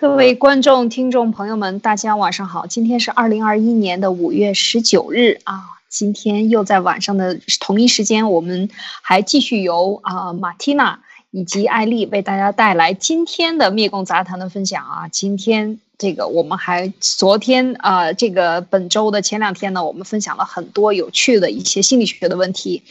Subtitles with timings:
[0.00, 2.66] 各位观众、听众朋友们，大家晚上好！
[2.66, 8.70] 今天是二零二一年的五月十九日啊，今天又在晚上的同一时间，我们
[9.02, 11.00] 还继续由啊马蒂娜
[11.30, 15.08] 以及艾丽为大家带来今天的灭共杂谈的分享啊。
[15.08, 22.82] 今天这个我们还昨天啊，这个本周的前两天呢，我们分享了很多有趣的一些心理学的问题。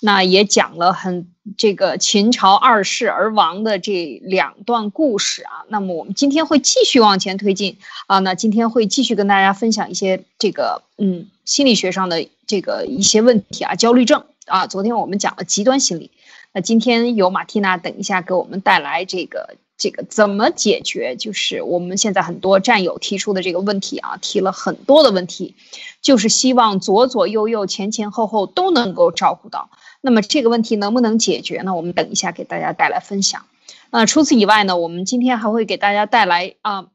[0.00, 5.64] 那也讲了很这个秦朝二世而亡的这两段故事啊。
[5.68, 8.18] 那么我们今天会继续往前推进啊。
[8.18, 14.66] 那今天会继续跟大家分享一些这个嗯心理学上的这个一些问题啊，焦虑症啊。
[14.66, 16.10] 昨天我们讲了极端心理，
[16.52, 25.54] 那今天由马蒂娜等一下给我们带来这个这个怎么解决，就是我们现在很多战友提出的这个问题啊，提了很多的问题，
[26.02, 29.70] 就是希望左左右右前前后后都能够照顾到。
[30.00, 31.74] 那么这个问题能不能解决呢？
[31.74, 33.46] 我们等一下给大家带来分享。
[33.90, 36.86] 呃除此以外呢，我们今天还会给大家带来啊，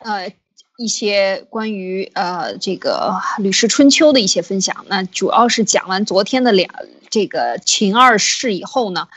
[0.00, 0.32] 呃，
[0.76, 4.84] 一些关于呃这个《吕氏春秋》的一些分享。
[4.88, 6.68] 那主要是讲完昨天的两
[7.10, 9.08] 这个秦二世以后呢，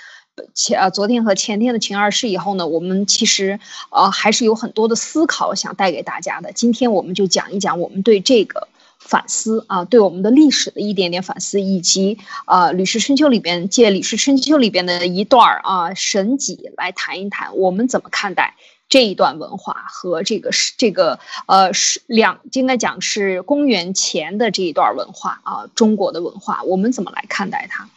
[0.54, 3.60] 前啊昨天和前天的秦二世以后呢，我们其实
[3.92, 6.52] 呃还是有很多的思考想带给大家的。
[6.54, 8.68] 今天我们就讲一讲我们对这个。
[9.08, 18.56] 反思啊，对我们的历史的一点点反思，以及啊《吕氏春秋》里边借《吕氏春秋》里边的一段儿啊神迹来谈一谈，我们怎么看待
[18.90, 27.88] 这一段文化和这个是这个呃是两应该讲是公元前的这一段文化啊中国的文化，我们怎么来看待它？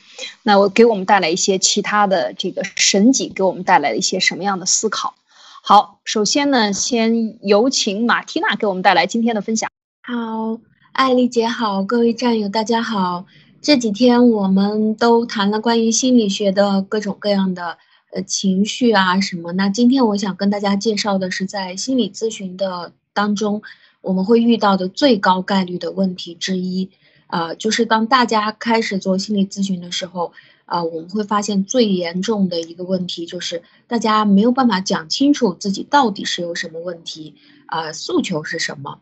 [0.43, 5.15] 那我给我们带来一些其他的这个神迹，给我们带来了一些什么样的思考？
[5.63, 9.71] 好，首先呢，先有请马缇娜给我们带来今天的分享。
[10.03, 10.59] 好。
[10.99, 13.25] 艾丽姐好，各位战友大家好。
[13.63, 17.79] 这几天我们都谈了关于心理学的各种各样的
[18.11, 19.53] 呃情绪啊什么。
[19.53, 23.63] 那今天我想跟大家介绍的是，在心理咨询的当中，
[24.01, 26.91] 我们会遇到的最高概率的问题之一
[27.29, 30.33] 啊，就是当大家开始做心理咨询的时候
[30.65, 37.37] 啊，我们会发现最严重的一个问题就是大家没有办法讲清楚自己到底是有什么问题
[37.67, 38.99] 啊，诉求是什么，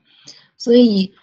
[0.59, 1.15] 所以。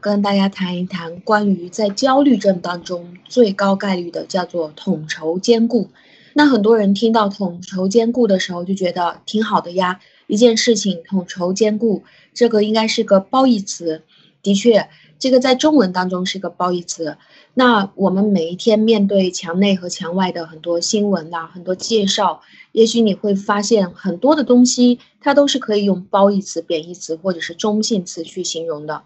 [0.00, 5.88] 跟大家谈一谈关于在焦虑症当中最高概率的叫做统筹兼顾。
[6.32, 12.02] 那很多人听到统筹兼顾的时候就觉得挺好的呀，一件事情统筹兼顾，
[12.32, 14.02] 这个应该是个褒义词。
[14.42, 14.88] 的确，
[15.18, 17.16] 这个在中文当中是个褒义词。
[17.54, 29.04] 那我们每一天面对墙内和墙外的很多新闻呐，很多介绍，也许你会发现很多的东西，它都是可以用褒义词、贬义词或者是中性词去形容的。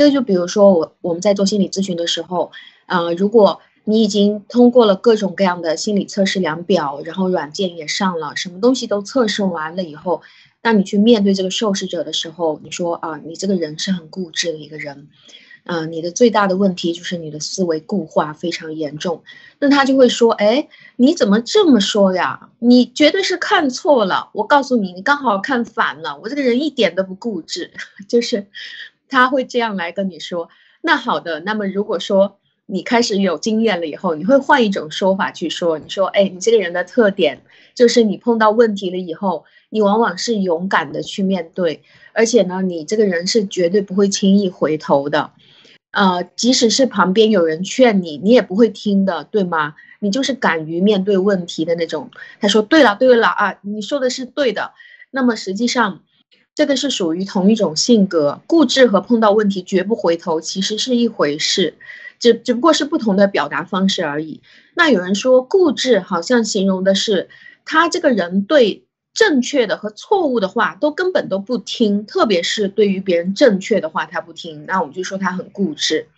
[0.00, 2.52] 这就比如说我我们在做心理咨询的时候，
[2.86, 10.22] 啊，如果你已经通过了各种各样的心理测试量表，然后软件也上了，什么东西都测试完了以后，
[10.62, 15.08] 当你去面对这个受试者的时候，你说啊，你这个人是很固执的一个人，
[15.64, 19.22] 啊，你的最大的问题就是你的思维固化非常严重，
[19.58, 22.48] 那他就会说，哎，你怎么这么说呀？
[22.58, 27.70] 你绝对是看错了，我告诉你，你刚好看反了，我这个人一点都不固执，
[28.08, 28.46] 就是。
[29.10, 30.48] 他会这样来跟你说，
[30.80, 37.42] 那好的，那么如果说你开始有经验了以后，你会换一种说法去说，你说，哎，你这个人的特点
[37.74, 41.82] 就是你碰到问题了以后，你往往是勇敢的去面对，
[42.12, 45.32] 而且呢，你这个人是绝对不会轻易回头的，
[45.90, 49.74] 呃，即使是旁边有人劝你，你也不会听的，对吗？
[49.98, 52.10] 你就是敢于面对问题的那种。
[52.40, 54.72] 他说，对了，对了啊，你说的是对的。
[55.10, 56.02] 那么实际上。
[56.60, 61.72] 这个是属于同一种性格，固执和碰到问题绝不回头，其实是一回事，
[62.18, 64.42] 只只不过是不同的表达方式而已。
[64.74, 67.30] 那有人说固执好像形容的是
[67.64, 68.84] 他这个人对
[69.14, 76.08] 正确的和错误的话都根本都不听，特别是对于别人正确的话他不听，那我们就说他很固执。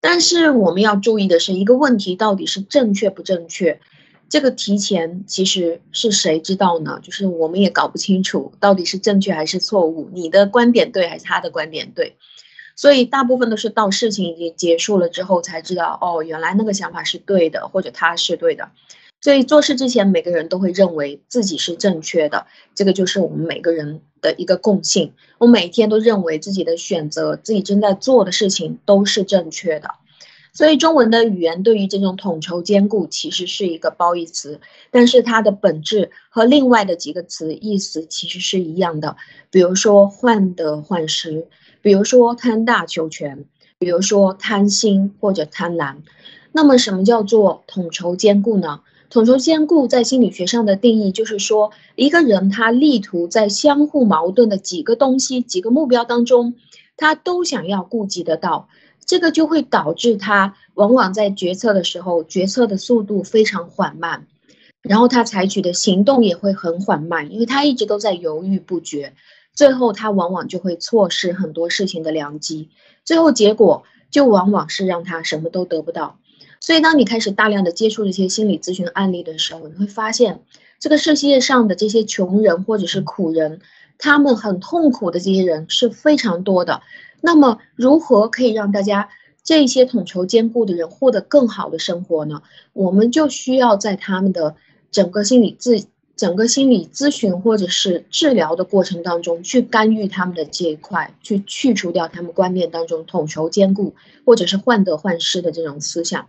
[0.00, 3.78] 但是我们要注意的是，一个问题到底是正确不正确？
[4.30, 7.00] 这个提前其实是谁知道呢？
[7.02, 12.16] 就是我们也搞不清楚到底是正确还是错误，你的观点对还是他的观点对，
[12.76, 18.70] 所以大部分都是到事情已经结束了之后才知道，哦，原来那个想法是对的，或者他是对的。
[19.20, 25.12] 所以做事之前，每个人都会认为自己是正确的，这个就是我们每个人的一个共性。
[25.38, 29.90] 我每天都认为自己的选择、自己正在做的事情都是正确的。
[30.52, 34.60] 所以中文的语言对于这种统筹兼顾其实是一个褒义词，
[34.90, 39.16] 但是它的本质和另外的几个词意思其实是一样的。
[39.50, 41.46] 比如说患得患失，
[41.82, 43.44] 比如说贪大求全，
[43.78, 45.96] 比如说贪心或者贪婪。
[46.52, 48.80] 那么什么叫做统筹兼顾呢？
[49.08, 56.54] 统筹兼顾在心理学上的定义就是说，一个人他力图在相互矛盾的几个东西、几个目标当中，
[56.96, 58.68] 他都想要顾及得到，
[59.10, 64.28] 这个就会导致他往往在决策的时候，决策的速度非常缓慢，
[64.82, 69.14] 然后他采取的行动也会很缓慢，因为他一直都在犹豫不决，
[69.52, 72.70] 最后他往往就会错失很多事情的良机，
[73.04, 76.20] 最后结果就往往是让他什么都得不到。
[76.60, 80.40] 所以，当你开始大量的接触这些心理咨询案例的时候，你会发现，
[80.78, 83.60] 这个世界上的这些穷人或者是苦人，
[83.98, 86.82] 他们很痛苦的这些人是非常多的。
[87.20, 89.08] 那么，如何可以让大家
[89.42, 92.42] 这些统筹兼顾的人获得更好的生活呢？
[92.72, 94.54] 我们就需要在他们的
[94.90, 95.84] 整个心理咨、
[96.16, 103.94] 整个心理咨询或者是治疗的过程当中，去干预他们的这一块，去去除掉他们观念当中统筹兼顾
[104.26, 106.26] 或者是患得患失的这种思想。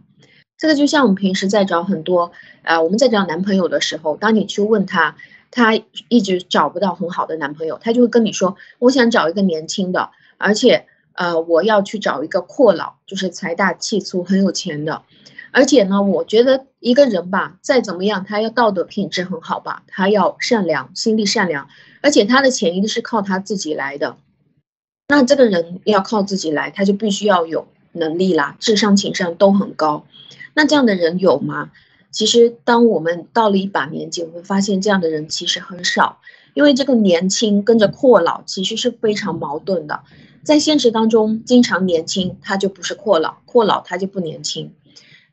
[0.58, 5.16] 这个就像我们平时在找很多，呃，我们在找男朋友的时候，当你去问他，
[5.50, 5.74] 他
[6.08, 10.12] 一直找不到很好的男朋友，他就会跟你说，我想找一个年轻的，
[10.42, 15.04] 而且，呃，我要去找一个阔佬，就是财大气粗、很有钱的，
[15.52, 21.70] 而且呢，我觉得一个人吧，再怎么样，他要道德品质很好吧，他要善良，心地善良，
[22.02, 24.18] 而且他的钱一定是靠他自己来的，
[25.08, 30.06] 那这个人要靠自己来，他就必须要有能力啦，智商、情商都很高。
[30.54, 31.72] 那这样的人有吗？
[32.12, 36.20] 其实，当我们到了一把年纪，我们发现这样的人其实很少，
[36.54, 40.02] 因为这个年轻跟着阔老其实是非常矛盾的。
[40.44, 44.74] 在现实当中，经常年轻他就不是阔老，阔老他就不年轻。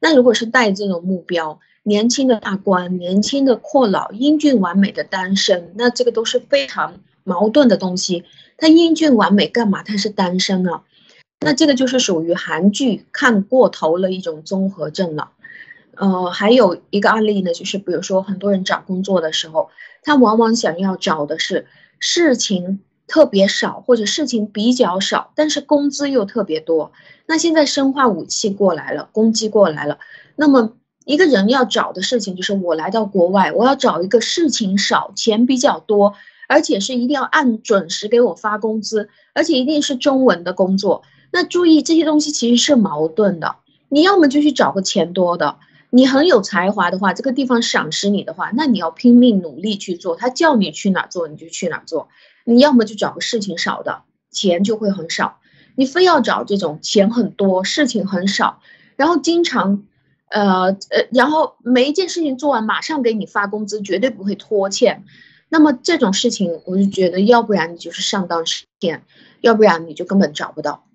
[0.01, 8.25] 那如果是带这种目标，年轻的大官、年轻的阔老、英俊完美的单身，那这个都是非常矛盾的东西。
[8.57, 9.83] 他英俊完美干嘛？
[9.83, 10.83] 他是单身啊。
[11.41, 15.31] 那这个就是属于韩剧看过头了一种综合症了，
[15.95, 19.71] 呃，还有一个案例呢，就是比如说很多人找工作的时候，
[20.03, 21.67] 他往往想要找的是
[22.01, 26.93] 事情特别少或者事情比较少，但是工资又特别多。
[27.27, 29.99] 那现在生化武器过来了，攻击过来了，
[30.37, 30.75] 那么
[31.05, 36.15] 一个人要找的事情就是我来到国外，我要找一个事情少、钱比较多，
[36.49, 41.03] 而且是一定要按准时给我发工资，而且一定是中文的工作。
[41.33, 43.57] 那注意这些东西其实是矛盾的。
[43.89, 45.57] 你要么就去找个钱多的，
[45.89, 50.15] 你很有才华的话，这个地方赏识你的话，那你要拼命努力去做。
[50.15, 52.09] 他叫你去哪做，你就去哪做。
[52.49, 55.39] 你要么就找个事情少的，钱就会很少。
[55.75, 58.63] 你非要找这种钱很多、事情很少，
[58.97, 59.85] 然后经常，
[60.31, 65.05] 呃呃，然后每一件事情做完马上给你发工资，绝对不会拖欠。
[65.51, 69.03] 那么这种事情，我就觉得，要不然你就是上当受骗，
[69.43, 70.87] 要不然你就根本找不到。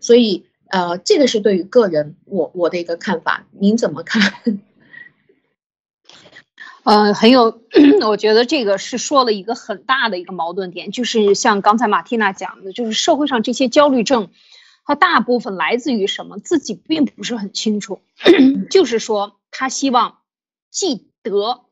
[0.00, 4.20] 所以，呃，这个是对于个人我我的一个看法，您怎么看？
[6.84, 7.60] 呃，很有，
[8.08, 14.30] 我觉得这个是说了一个很大的一个矛盾点，就是像刚才马蒂娜讲的，就是社会上这些焦虑症，
[14.84, 16.38] 它大部分来自于什么？
[16.38, 18.00] 自己并不是很清楚，
[18.70, 20.18] 就是说他希望
[20.70, 21.62] 既得，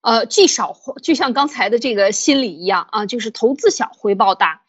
[0.00, 4.62] 呃，既少，就像刚才的这个心理一样啊，就是投资小，回报大。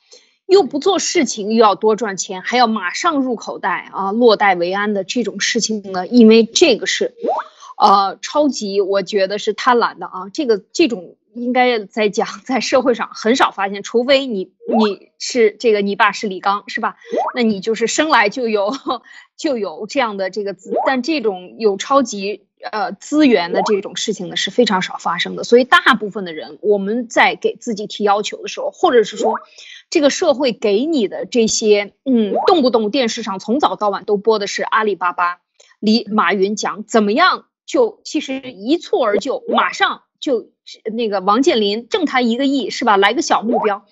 [0.48, 6.06] 又不做事情，又要多赚钱，还要马上入口袋啊，落袋为安的这种事情呢？
[6.08, 7.14] 因为这个是，
[7.82, 10.30] 呃，超级，我觉得是贪婪的啊。
[10.32, 16.98] 这个这种应该在讲，在社会上很少发现，除非你你是这个你爸是李刚是吧？
[17.36, 18.72] 那你就是生来就有
[19.36, 25.44] 就有这样的这个资，但这种有超级呃资源的这种事情呢是非常少发生的。
[25.44, 29.40] 所以大部分的人，我们在给自己提要求的时候，或者是说。
[29.90, 35.42] 这个社会给你的这些，嗯，动不动电视上从早到晚都播的是阿里巴巴，
[35.82, 40.50] 李马云讲怎么样就其实一蹴而就，马上就
[40.94, 42.98] 那个王健林挣他一个亿是吧？
[42.98, 43.86] 来个小目标，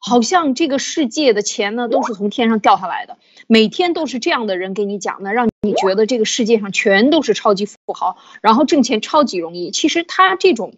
[0.00, 9.72] 好像这个世界的钱呢都是从天上掉下来的，每天都是这样的人给你讲的，让你觉得这个世界上全都是超级富豪，然后挣钱超级容易。
[9.72, 10.74] 其实他这种。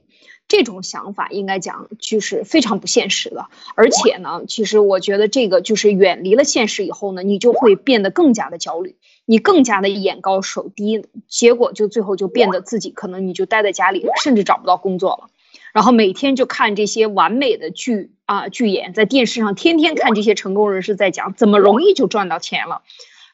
[0.48, 15.30] 这种想法应该讲就是非常不现实的，而且呢，其实我觉得这个就是远离了现实以后呢，你就会变得更加的焦虑，你更加的眼高手低，结果就最后就变得自己可能你就待在家里，甚至找不到工作了，
[15.72, 22.82] 然后每天就看这些完美的剧啊剧演，在电视上天天看这些成功人士在讲怎么容易就赚到钱了。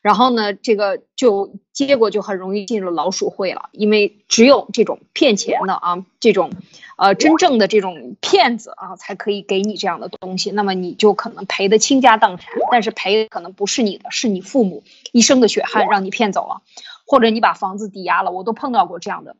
[0.02, 6.50] 然后呢，这个就结果就很容易进入老鼠会了，因为只有这种骗钱的啊，这种，
[6.98, 10.50] 呃，真正的这种骗子啊，才可以给你这样的东西。
[10.50, 14.82] 那么你就可能赔得倾家荡产，但是赔的可能不是你的，是你父母
[15.12, 16.62] 一生的血汗让你骗走了，
[17.06, 19.36] 或者你把房子抵押了，我都碰到过这样的。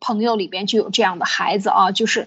[0.00, 2.26] 朋友里边就有这样的孩子啊，就是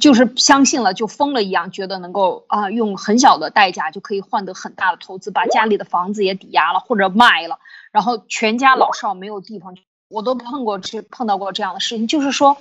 [0.00, 7.58] 就是相信了就疯了一样，觉得能够啊用很小的代价就可以换得很大的投资，把家里的房子也抵押了或者卖了，
[7.92, 9.74] 然后全家老少没有地方。
[10.08, 12.56] 我都碰过这碰到过这样的事情，就是说，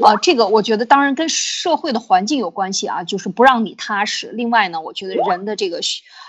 [0.00, 4.28] 呃，这个我觉得当然跟社会的环境有关系啊，就是不让你踏实。
[4.28, 5.80] 另外呢，我觉得人的这个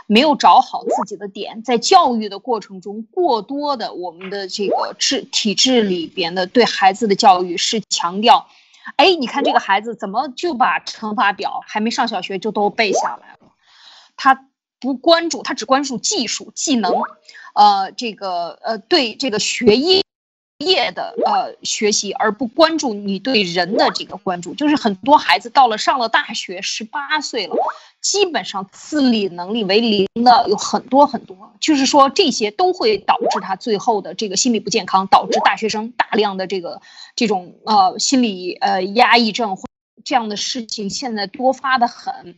[0.07, 8.47] 没有找好自己的点，在教育的过程中，过多的我们的这个制体制里边的对孩子的教育是强调，
[8.97, 13.51] 哎，你看这个孩子怎么就把乘法表还没上小学就都背下来了，
[14.17, 14.47] 他
[14.79, 16.91] 不关注，他只关注技术技能，
[17.53, 20.03] 呃，这个呃对这个学业。
[20.59, 27.55] 业的呃学习，而不关注你对人的这个关注，就是很多孩子到了上了大学，十八岁了，
[28.01, 36.81] 基本上自理能力为零的有很多很多，就是说这些都会导致他最后的这个心理不健康，导致大学生大量的这个
[37.15, 39.57] 这种呃心理呃压抑症。
[40.05, 42.35] 这样的事情现在多发的很，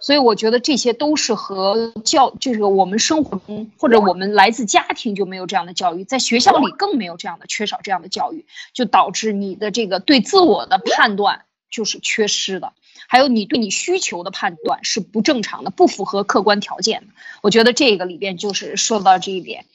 [0.00, 12.72] 所以我觉得这些都是和教，就是我们生活中或者我们来自家庭就没有这样的教育，在学校里更没有这样的缺少这样的教育，就导致你的这个对自我的判断就是缺失的，
[13.06, 17.08] 还有你对你需求的判断是不正常的，不符合客观条件的。
[17.42, 19.66] 我觉得这个里边就是说到这一点。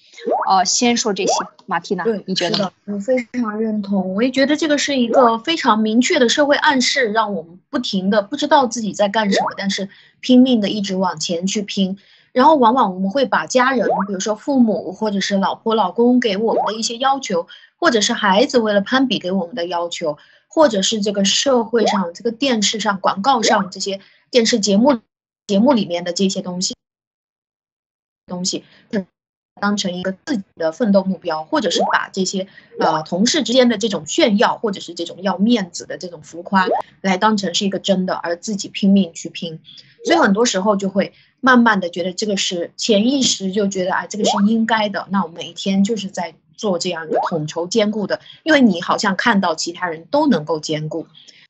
[0.49, 1.33] 呃，先说这些，
[1.65, 2.71] 马蒂娜，对，你觉得？
[2.85, 11.97] 我非常认同，我也觉得这个是一个非常明确的社会暗示，让我们不停的不知道自己在干什么，但是拼命的一直往前去拼。
[12.33, 17.47] 然后往往我们会把家人，比如说父母或者是老婆老公给我们的一些要求，
[17.77, 24.99] 或者是孩子为了攀比给我们的要求，或者是这个社会上、这个电视上、广告上这些电视节目
[25.47, 26.75] 节目里面的这些东西
[28.27, 28.63] 东西。
[29.59, 32.47] 当成一个自己的奋斗目标，或者是把这些
[32.79, 36.67] 呃同事之间的这种炫耀，或者是这种要面子的这种浮夸，
[37.01, 39.59] 来当成是一个真的，而自己拼命去拼，
[40.05, 51.07] 所以很多时候就会慢慢的觉得这个是潜意识就觉得啊这个是应该的，那我每天就是在做这样一个统筹兼顾的，因为你好像看到其他人都能够兼顾，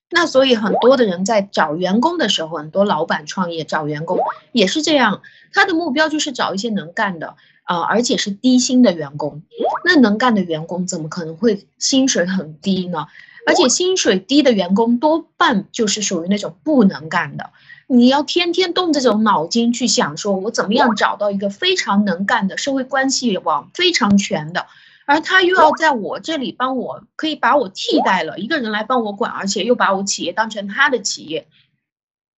[0.09, 4.19] 那所以很多的人在找员工的时候，很多老板创业找员工
[4.51, 5.21] 也是这样，
[5.53, 7.35] 他的目标就是找一些能干的。
[7.67, 9.43] 啊，而且是低薪的员工，
[9.85, 13.07] 那能干的员工怎么可能会薪水很低呢？
[13.45, 17.51] 而且薪水低的员工多半就是属于那种不能干的，
[17.87, 24.65] 你要天天动这种脑筋去想，说我怎么样找到一个非常能干的社会关系网非常全的，
[25.05, 31.47] 而他又要在我这里帮我，可以把我替代了一个人来帮我管，而且又把我企业当成他的企业。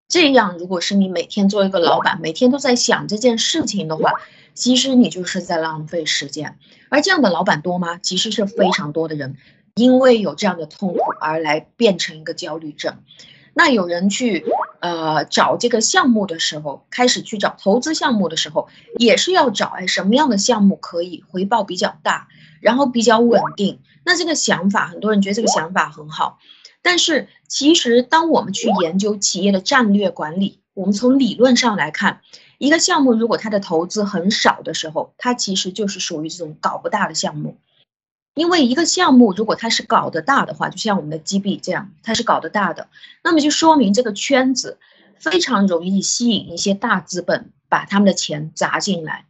[0.08, 4.12] 这样，如果是你每天做一个老板，每天都在想这件事情的话，
[4.58, 6.58] 其实你就是在浪费时间。
[6.88, 7.96] 而这样的老板多吗？
[7.98, 9.36] 其实是非常多的人，
[9.76, 12.96] 因为有这样的痛苦而来变成一个焦虑症。
[13.54, 14.44] 那有人去
[14.80, 22.26] 呃找这个项目的时候，开始去找投资项目的时候，也是要找哎什么样的项目可以回报比较大，
[22.60, 23.78] 然后比较稳定。
[24.04, 26.38] 那这个想法，很多人觉得这个想法很好。
[26.82, 32.20] 但是，其实当我们去研究企业的战略管理，我们从理论上来看，
[32.58, 37.56] 一个项目如果它的投资很少的时候，它其实就是属于这种搞不大的项目。
[38.34, 42.88] 因为一个项目如果它是搞得大的话，就像我们的 G B 这样，它是搞得大的，
[43.24, 44.78] 那么就说明这个圈子
[45.18, 49.24] 非常容易吸引一些大资本把他们的钱砸进来。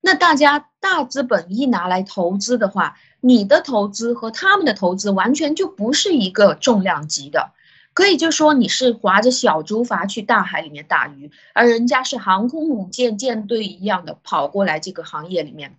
[0.00, 7.52] 那大家大资本一拿来投资的话，你的投资和他们的投资完全就不是一个重量级的，
[7.94, 15.74] 可以就说你是划着小竹筏去大海里面打鱼，而人家是航空母舰舰队一样的跑过来这个行业里面，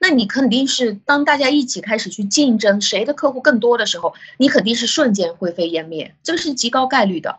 [0.00, 7.38] 那你肯定是当大家一起开始去竞争谁的客户更多的时候，你肯定是瞬间灰飞烟灭，这个是极高概率的，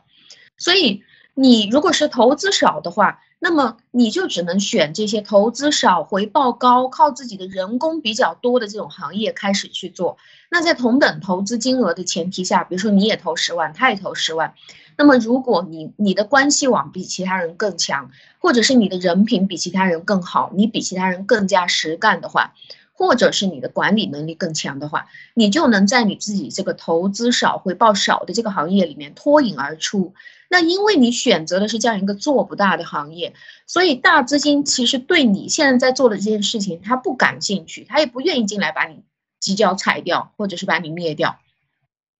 [0.57, 3.21] 所以你如果是投资少的话。
[3.41, 10.17] 那么你就只能选这些投资少、回报高、靠自己的人工比较多的这种行业开始去做。
[10.51, 14.55] 那在同等投资金额的前提下，比如说你也投十万，他也投十万，
[14.97, 22.55] 那么如果你你的关系网比其他人更强，或者是你的人品比其他人更好，你比其他人更加实干的话，
[22.91, 30.13] 或者是你的管理能力更强的话，你就能在你自己这个投资少、回报少的这个行业里面脱颖而出。
[30.49, 33.33] 那因为你选择的是这样一个做不大的行业，
[33.67, 39.03] 所以大资金其实对你现在在做的这件事情，他不感兴趣，他也不愿意进来把你
[39.39, 41.39] 犄角踩掉，或者是把你灭掉。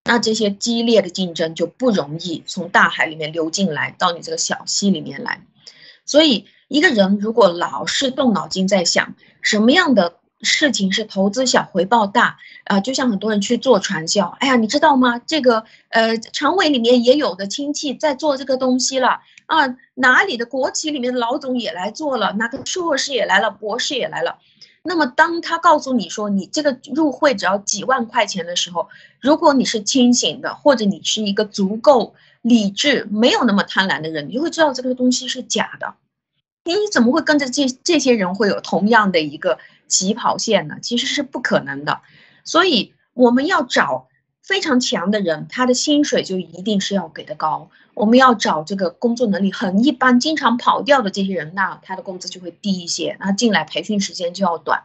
[0.05, 5.45] 那这些激烈的竞争就不容易从大海里面流进来到你这个小溪里面来。
[6.05, 15.19] 所以一个人如果老是动脑筋在想什么样的事情是投资小回报大啊，就像很多人去做传销，哎呀，你知道吗？
[15.19, 24.37] 这个呃，常委里面也有的亲戚在做这个东西了啊，哪里的国企里面的老总也来做了，哪个硕士也来了，博士也来了。
[24.81, 28.87] 那么当他告诉你说你这个入会只要几万块钱的时候，
[29.19, 35.95] 如果你是清醒的，或者你是一个足够理智、没有那么贪婪的人，你就会知道这个东西是假的。
[36.63, 39.59] 你怎么会跟着这这些人会有同样的一个？
[39.89, 41.99] 起跑线呢，其实是不可能的，
[42.45, 44.07] 所以我们要找
[44.41, 47.69] 非常强的人，他的薪水就一定是要给的高。
[47.93, 54.83] 我们要找这个工作能力很一般、经常跑掉的这些人，那他的工资就会低一些，那进来培训时间就要短。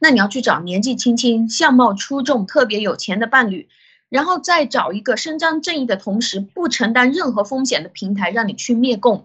[0.00, 3.68] 那你要去找年纪轻轻、相貌出众、特别有钱的伴侣，
[4.08, 9.24] 然后再找一个伸张正义的同时不承担任何风险的平台，让你去灭共。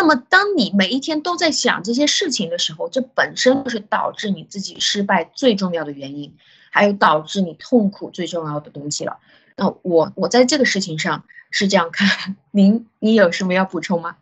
[0.00, 6.36] 那么，当你每一天都在想这些事情的时候，这本身就是导致你自己失败最重要的原因，
[6.70, 9.18] 还有导致你痛苦最重要的东西了。
[9.56, 14.16] 那我我在这个事情上是这样看，您你有什么要补充吗？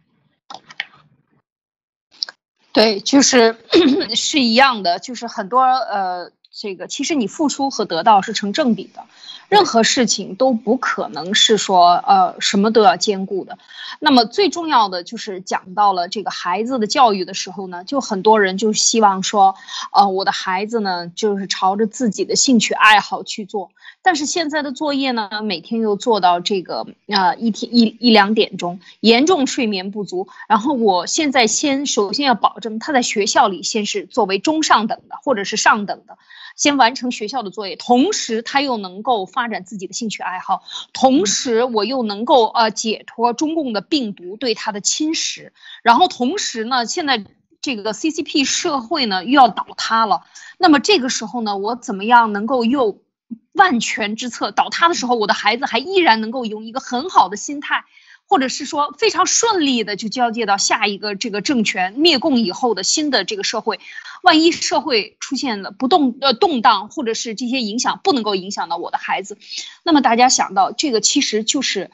[2.72, 3.58] 对，就是
[4.16, 9.04] 是一样的，就是很多呃，这个其实你付出和得到是成正比的。
[9.48, 13.58] 任何事情都不可能是说，呃，什么都要兼顾的。
[14.00, 19.54] 那么最重要的就是讲到了这个孩子的教育的时候呢，就很多人就希望说，
[19.92, 23.70] 呃，我的孩子呢，就是朝着自己的兴趣爱好去做。
[24.02, 30.26] 但是现在的作业呢，每天又做到这个，呃，一天一一两点钟，严重睡眠不足。
[30.48, 36.18] 然后我现在先首先要保证他在学校里先是作为中上等的，或者是上等的。
[36.56, 45.50] 先完成学校的作业，同时他又能够发展自己的兴趣爱好，同时我又能够呃解脱中共的病毒对他的侵蚀，
[45.82, 47.24] 然后同时呢，现在
[47.60, 50.22] 这个 CCP 社会呢又要倒塌了，
[50.58, 53.02] 那么这个时候呢，我怎么样能够又
[53.52, 54.50] 万全之策？
[54.50, 57.84] 倒塌的时候，我的孩子还依然能够用一个很好的心态。
[58.26, 63.80] 或者是说非常顺利的就交接到下一个这个政权灭共以后的新的这个社会，
[64.22, 69.38] 万一社会出现了不动呃动荡，或者是这些影响不能够影响到我的孩子，
[69.82, 71.90] 那么大家想到这个其实就是，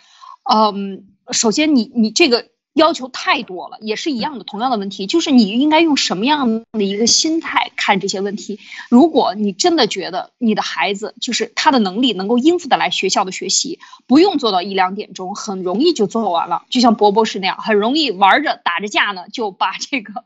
[0.50, 2.48] 嗯，首先你你这个。
[2.74, 8.60] 要求太多了，也是一样的，同样的问题，就是你应该用什么样的一个心态看这些问题。
[8.88, 20.24] 如果你真的觉得你的孩子就是他的能力能够应付得来学校的学习，不用做到一两点钟，很容易就做完了，就像博博士那样，很容易玩着打着架呢，就把这个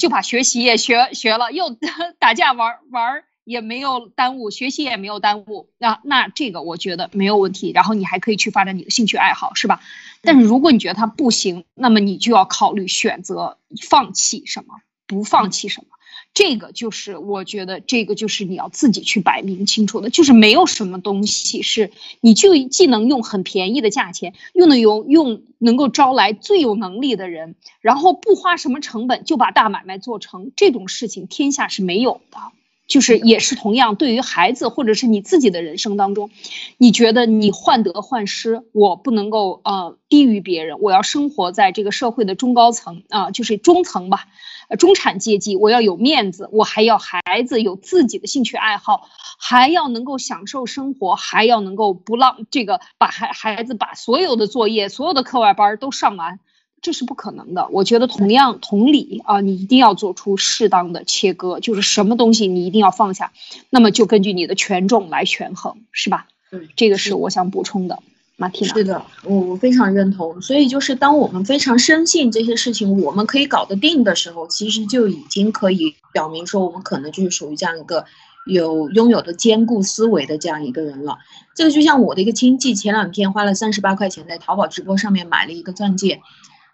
[0.00, 1.76] 就把学习也学学了，又
[2.18, 3.24] 打架玩玩。
[3.44, 5.68] 也没有耽误学习，也没有耽误。
[5.78, 7.72] 那那这个我觉得没有问题。
[7.72, 9.80] 然后你还可以去发展你的兴趣爱好，是吧？
[10.22, 14.76] 但是如果你觉得它不行，那么你就要考虑选择放弃什么，
[15.06, 15.88] 不放弃什么。
[16.34, 20.08] 这个就是我觉得这个就是你要自己去摆明清楚的。
[20.08, 21.90] 就是没有什么东西是
[22.22, 32.38] 你就既能用很便宜的价钱，又能用用能够招来最有能力的人，然后不花什么成本就把大买卖做成这种事情，天下是没有的。
[32.92, 36.28] 就是也是同样，对于孩子或者是你自己的人生当中，
[36.76, 44.26] 你觉得你患得患失，我不能够呃低于别人，我要生活在这个社会的中高层啊，就是中层吧，
[44.78, 56.40] 中产阶级，我要有面子，我还要孩子有自己的兴趣爱好，还要能够享受生活，还要能够不浪这个把孩孩子把所有的作业、所有的课外班都上完。
[56.82, 57.66] 这是不可能的。
[57.70, 63.32] 我觉得同样同理啊，你一定要做出适当的切割，就是什么东西你一定要放下，
[63.70, 66.26] 那么就根据你的权重来权衡，是吧？
[66.50, 68.00] 嗯，这个是我想补充的。
[68.36, 70.42] 马蒂娜，是的，我我非常认同。
[70.42, 78.04] 所以就是当我们非常深信这些事情我们可以搞得定的时候，其实就已经可以表明说我们可能就是属于这样一个
[78.46, 81.18] 有拥有的坚固思维的这样一个人了。
[81.54, 86.20] 这个就像我的一个亲戚，前两天花了三十八块钱在淘宝直播上面买了一个钻戒。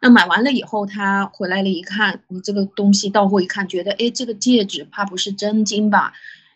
[0.01, 6.13] 那买完了以后，他回来了，一看你这个东西到货一看，觉得哎，这个戒指怕不是真金吧？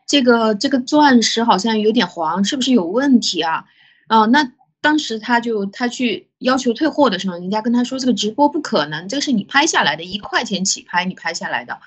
[0.06, 3.64] 这个这个钻石好像有点黄，是不是有问题啊？
[4.06, 11.80] 啊，那当时他就他去要求退货的时候，人家跟他说这个直播不可能，这个是你拍下来的，一块钱起拍你拍下来的，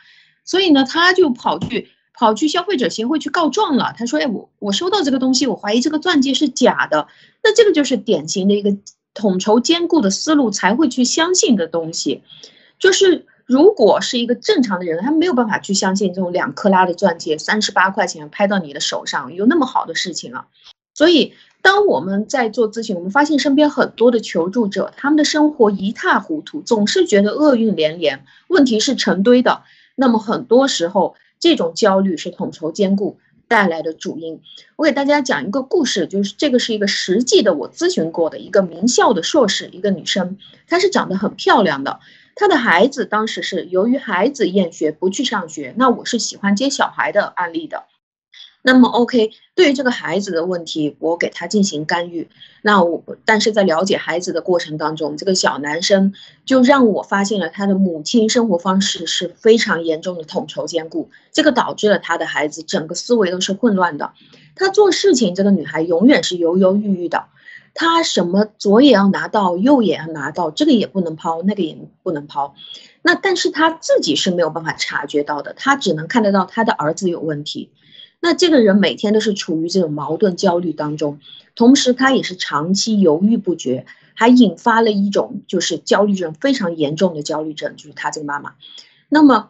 [0.44, 3.94] 所以呢，他就跑去跑去消费者协会去告状了。
[3.98, 7.08] 他说，哎，我我收到这个东西，我怀疑这个钻戒是假的。
[7.44, 8.76] 那这个就是典型的一个。
[9.16, 12.22] 统筹兼顾的思路才会去相信的东西，
[12.78, 20.48] 就是如果是一个正常的人，他没有办法去相信这种两克拉的钻戒三十八块钱拍到你的手上有那么好的事情啊。
[20.94, 29.64] 所以，当我们在做咨询，我们发现身边很多的求助者，他们的生活一塌糊涂，总是觉得厄运连连，问题是成堆的。
[29.96, 33.18] 那么很多时候，这种焦虑是统筹兼顾
[33.48, 34.42] 带来的主因。
[34.76, 42.00] 我给大家讲一个故事，就是这个是一个实际的，我咨询过的一个名校的硕士，一个女生，她是长得很漂亮的。
[42.36, 47.86] 她的孩子当时是由于孩子厌学不去上学，那我是喜欢接小孩的案例的。
[48.68, 52.28] 那么，OK，对于这个孩子的问题，我给他进行干预。
[52.64, 56.14] 那我，但是在了解孩子的过程当中，这个小男生
[56.46, 64.14] 就让我发现了他的母亲生活方式是非常严重的统筹兼顾，这个导致了他的孩子整个思维都是混乱的。
[64.56, 67.26] 他做事情，这个女孩永远是犹犹豫豫的。
[67.76, 72.56] 他什么左也要拿到，右也要拿到，这个也不能抛，那个也不能抛。
[73.04, 77.70] 那但是他自己是没有办法察觉到的，他只能看得到他的儿子有问题。
[78.26, 81.20] 那这个人每天都是处于这种矛盾焦虑当中，
[81.54, 83.86] 同时他也是长期犹豫不决，
[84.16, 88.56] 还引发了一种就是焦虑症非常严重的焦虑症，就是他这个妈妈。
[89.10, 89.50] 那么，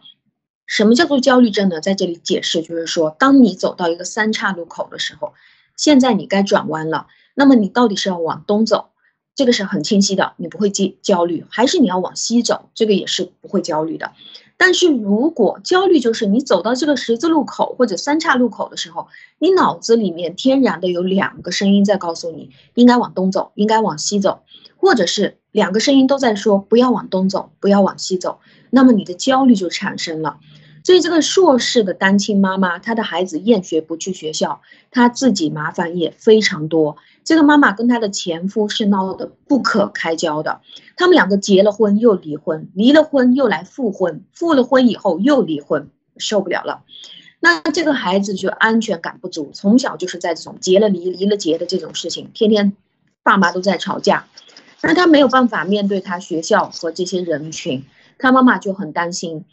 [0.66, 1.80] 什么叫做焦虑症呢？
[1.80, 5.32] 在这里解释就是说，当你走到一个三岔路口的时候，
[5.74, 8.90] 现在你该转弯了，那么你到底是要往东走，
[9.34, 14.12] 这个是很清晰的，你不会焦焦虑，还是你要往西走，这个也是不会焦虑的。
[14.58, 24.40] 但是如果焦虑就是你走到这个十字路口或者三岔路口的时候，你脑子里面天然的有两个声音在告诉你应该往东走，应该往西走，
[24.76, 28.40] 或者是两个声音都在说不要往东走，不要往西走，
[28.70, 30.38] 那么你的焦虑就产生了。
[30.86, 34.60] 所以这个硕士的单亲妈妈，她的孩子厌学不去学校，
[34.92, 36.96] 她自己麻烦也非常多。
[37.24, 40.60] 这个妈妈跟她的前夫是闹得不可开交的，
[40.96, 46.84] 他们两个结了婚又离婚，离了婚又来复婚，复了婚以后又离婚，受不了了。
[47.40, 52.76] 那这个孩子就安全感不足，从小就是在这种结了离，离了结的这种事情，天天
[53.24, 54.28] 爸妈都在吵架，
[54.84, 57.84] 那他没有办法面对他学校和这些人群，
[58.18, 59.44] 他妈妈就很担心。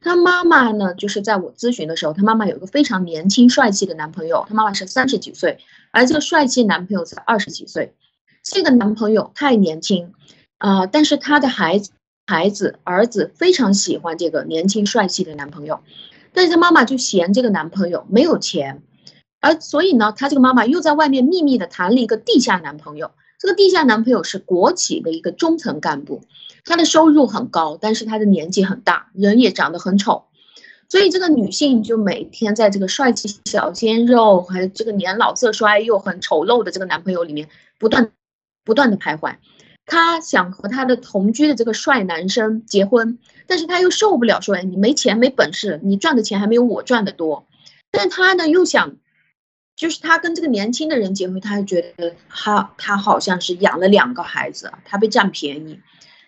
[0.00, 5.58] 她妈妈呢，就是在我咨询的时候，她妈妈有一个非常年轻帅气的男朋友，她妈妈是三十几岁，
[5.90, 7.94] 而这个帅气男朋友才二十几岁。
[8.42, 10.14] 这个男朋友太年轻，
[10.56, 11.90] 啊，但是他的孩子、
[12.26, 15.80] 孩子、儿子非常喜欢这个年轻帅气的男朋友，
[16.32, 18.82] 但是他妈妈就嫌这个男朋友没有钱，
[19.40, 23.10] 而所以呢，他这个妈妈又在外面秘密的谈了一个地下男朋友。
[23.38, 26.22] 这个地下男朋友是国企的一个中层干部，
[26.64, 30.24] 她的收入很高，但是她的年纪很大，人也长得很丑，
[30.88, 38.10] 所以这个女性就每天在这个帅气小鲜肉还这个年老色衰又很丑陋的这个男朋友里面不断
[38.64, 39.36] 不断的徘徊。
[39.86, 47.46] 她想和她的同居的这个帅男生结婚，但是她又受不了说，哎，你没钱没本事，你赚的钱还没有我赚的多，
[47.90, 48.96] 但她呢又想。
[49.76, 55.80] 就是她跟这个年轻的人结婚，她就觉得她她好像是养了两个孩子，她被占便宜，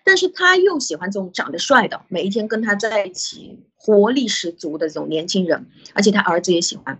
[0.03, 6.99] 但是他又喜欢这种长得帅的，每一天跟他在一起活力十足的这种年轻人，而且他儿子也喜欢，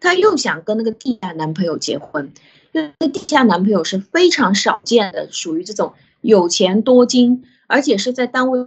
[0.00, 2.32] 他又想跟那个地下男朋友结婚，
[2.72, 8.66] 因为地下男朋友是非常少见的，属于这种有钱多金，而且是在单位。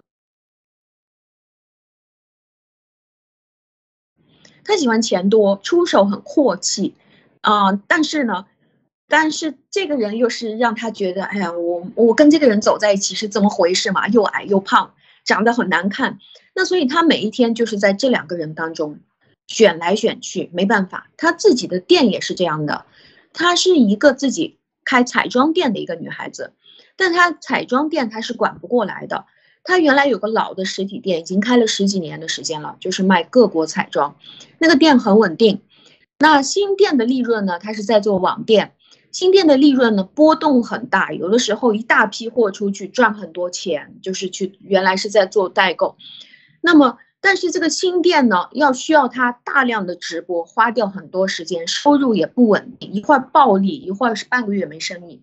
[4.64, 6.96] 他喜欢钱多，出手很阔气。
[7.42, 8.46] 啊，但是呢，
[9.14, 14.08] 但是这个人又是让他觉得，哎呀，我我跟这个人走在一起是怎么回事嘛？
[14.08, 16.18] 又矮又胖，长得很难看。
[16.56, 18.98] 那所以他每一天就是在这两个人当中
[19.46, 21.12] 选来选去，没办法。
[21.16, 22.86] 他自己的店也是这样的，
[23.34, 26.54] 她是一个自己开彩妆店的一个女孩子，
[26.98, 29.26] 但她彩妆店她是管不过来的。
[29.64, 34.16] 她原来有个老的实体店，已经开了十几年的时间了，就是卖各国彩妆，
[34.58, 35.62] 那个店很稳定。
[36.18, 37.60] 那新店的利润呢？
[37.60, 38.72] 它是在做网店，
[39.14, 45.96] 新店的利润呢波动很大，有的时候一大批货出去赚很多钱，就是去原来是在做代购。
[46.62, 55.22] 那么，但是这个新店呢，要需要他大量的直播，花掉很多时间，收入也不稳定，一会儿暴利，一会儿是半个月没生意。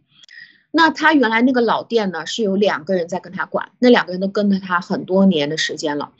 [0.70, 6.12] 那他原来那个老店呢，是有两个人在跟他管，那两个人都跟了他很多年的时间了，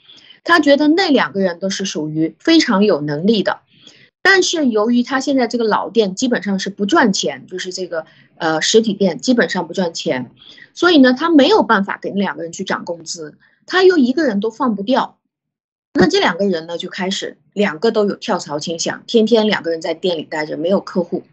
[0.43, 3.61] 他觉得那两个人都是属于非常有能力的。
[4.23, 8.05] 但是由于他现在这个老店基本上是不赚钱，就是这个
[8.37, 10.31] 呃实体店基本上不赚钱，
[10.73, 15.17] 所以呢他没有办法给那两个人去涨工资，他又一个人都放不掉，
[15.93, 21.23] 那这两个人呢就开始两个都有跳槽倾向，天天两个人在店里待着没有客户，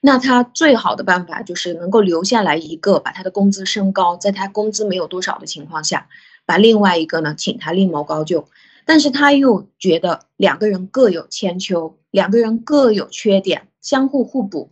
[0.00, 6.08] 那他最好的办法就是能够留下来一个，把他的工资升高，在他工资没有多少的情况下，
[6.46, 8.48] 把另外一个呢请他另谋高就。
[8.84, 14.70] 但是他又觉得两个人各有千秋，两个人各有缺点，相互互补，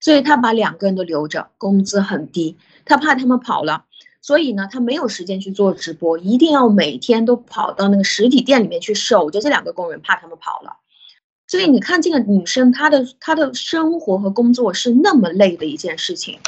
[0.00, 3.84] 所以他把两个人都留着，工资很低，他怕他们跑了，
[4.22, 10.76] 所以呢，他没有时间去做直播，一定要每天都跑到那个实体店里面去守着这两个工人，怕他们跑了。
[11.46, 16.38] 所以你看，这个女生她的她的生活和工作是那么累的一件事情，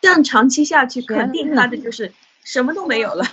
[0.00, 2.10] 这样长期下去，肯定她的就是
[2.42, 3.24] 什么都没有了。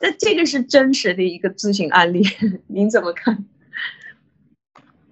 [0.00, 2.24] 那这个是真实的一个咨询案例，
[2.68, 3.44] 您怎么看？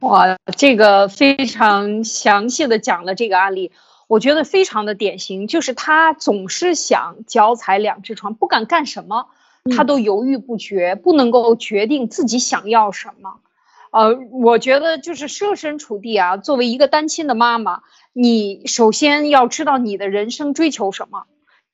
[0.00, 3.72] 哇，这个非常详细的讲了这个案例。
[4.08, 9.28] 我觉得非常的典型，就是他总是想脚踩两只船，不敢干什么，
[9.74, 13.40] 他都犹豫不决，不能够决定自己想要什么。
[13.90, 21.24] 呃，我觉得就是设身处地啊，作为一个单亲的妈妈，你首先要知道你的人生追求什么，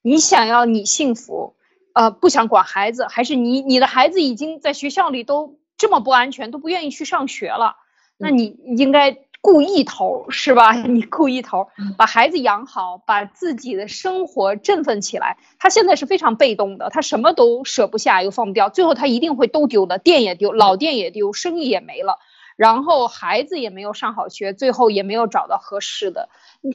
[0.01, 1.55] 你想要你幸福，
[1.93, 7.75] 呃，不想管孩子，还是你你的孩子已经在学校里都这么不安全，都不愿意去上学了，
[8.17, 9.17] 那你应该。
[9.41, 10.73] 顾一头是吧？
[10.83, 15.37] 你顾一头，把孩子养好，把自己的生活振奋起来。
[15.57, 22.19] 他现在是非常被动的，他什么都舍不下又放不掉，最后他一定会都丢的，店也丢，老店也丢，生意也没了。
[22.57, 26.27] 然后孩子也没有上好学，最后也没有找到合适的。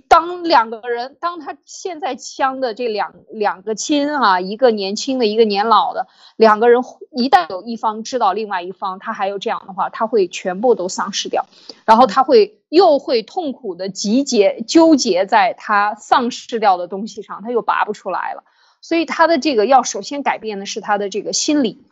[0.09, 11.45] 当两个人，当他现在相的这两两个亲啊，一个年轻的，一个年老的，两个人一旦有一方知道另外一方他还有这样的话，他会全部都丧失掉，
[11.85, 18.43] 然后他会又会痛苦的集结纠结在他丧失掉的东西上，他又拔不出来了。
[18.81, 21.85] 所以他的这个要首先改变的是他的这个心理，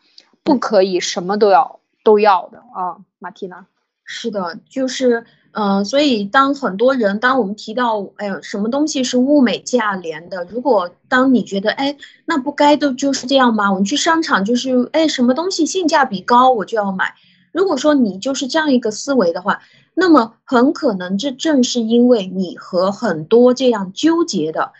[0.42, 3.66] 不可以什么都要都要的啊，马蒂娜。
[4.04, 10.44] 是的，就是，嗯，所以当很多人，当我们提到，哎呀，什么东西是物美价廉的？
[10.44, 13.70] 如果当你觉得，哎，那不该都就是这样吗？
[13.70, 17.14] 我们去商场就是，哎，什么东西性价比高，我就要买。
[17.52, 19.60] 如果说你就是这样一个思维的话，
[19.92, 24.72] 那么很可能这正是因为你和很多这样纠结的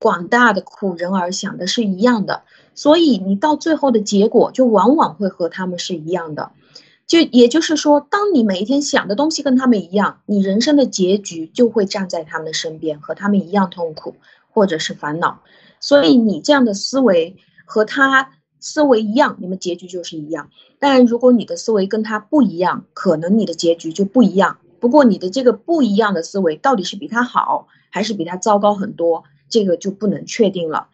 [0.00, 2.42] 广大的苦人儿想的是一样的，
[2.74, 6.50] 所以你到最后的结果就往往会和他们是一样的。
[7.06, 14.16] 就也就是说，当你每一天想的东西跟他们一样，你人生的结局就会站在他们的身边，和他们一样痛苦
[14.50, 15.40] 或者是烦恼。
[15.78, 20.50] 所以你这样的思维和他思维一样，你们结局就是一样。
[20.80, 24.58] 但如果你的思维跟他不一样，可能你的结局就不一样。
[24.80, 30.88] 不过你的这个不一样的思维到底是比他好，还是比他糟糕很多，这个就不能确定了。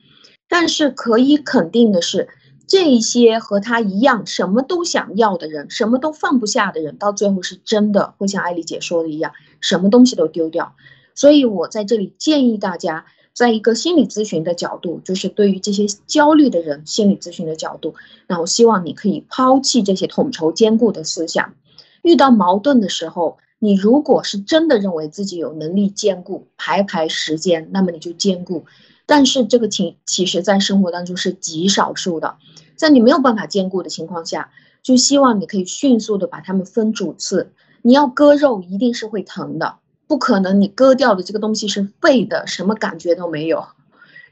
[0.46, 2.28] 但是可以肯定的是。
[2.66, 10.74] 这一些和他一样什么都想要的人，什么都放不下的人，到最后是真的会像艾丽姐说的一样，什么东西都丢掉。
[11.14, 17.94] 所以我在这里建议大家，在一个心理咨询的角度，就是对于这些焦虑的人，心理咨询的角度，
[18.26, 21.54] 那我希望你可以抛弃这些统筹兼顾的思想。
[22.02, 28.64] 遇到矛盾的时候，你如果是真的认为自己有能力兼顾，排排时间，那么你就兼顾。
[29.06, 32.36] 但是这个情其实，在生活当中是极少数的，
[32.76, 34.50] 在你没有办法兼顾的情况下，
[34.82, 37.52] 就希望你可以迅速的把它们分主次。
[37.82, 43.66] 你要割肉，一定是会疼的，不可能你割掉的这个东西是废的，什么感觉都没有。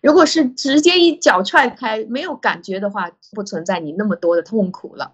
[0.01, 5.13] 如果是直接一脚踹开，没有感觉的话，不存在你那么多的痛苦了。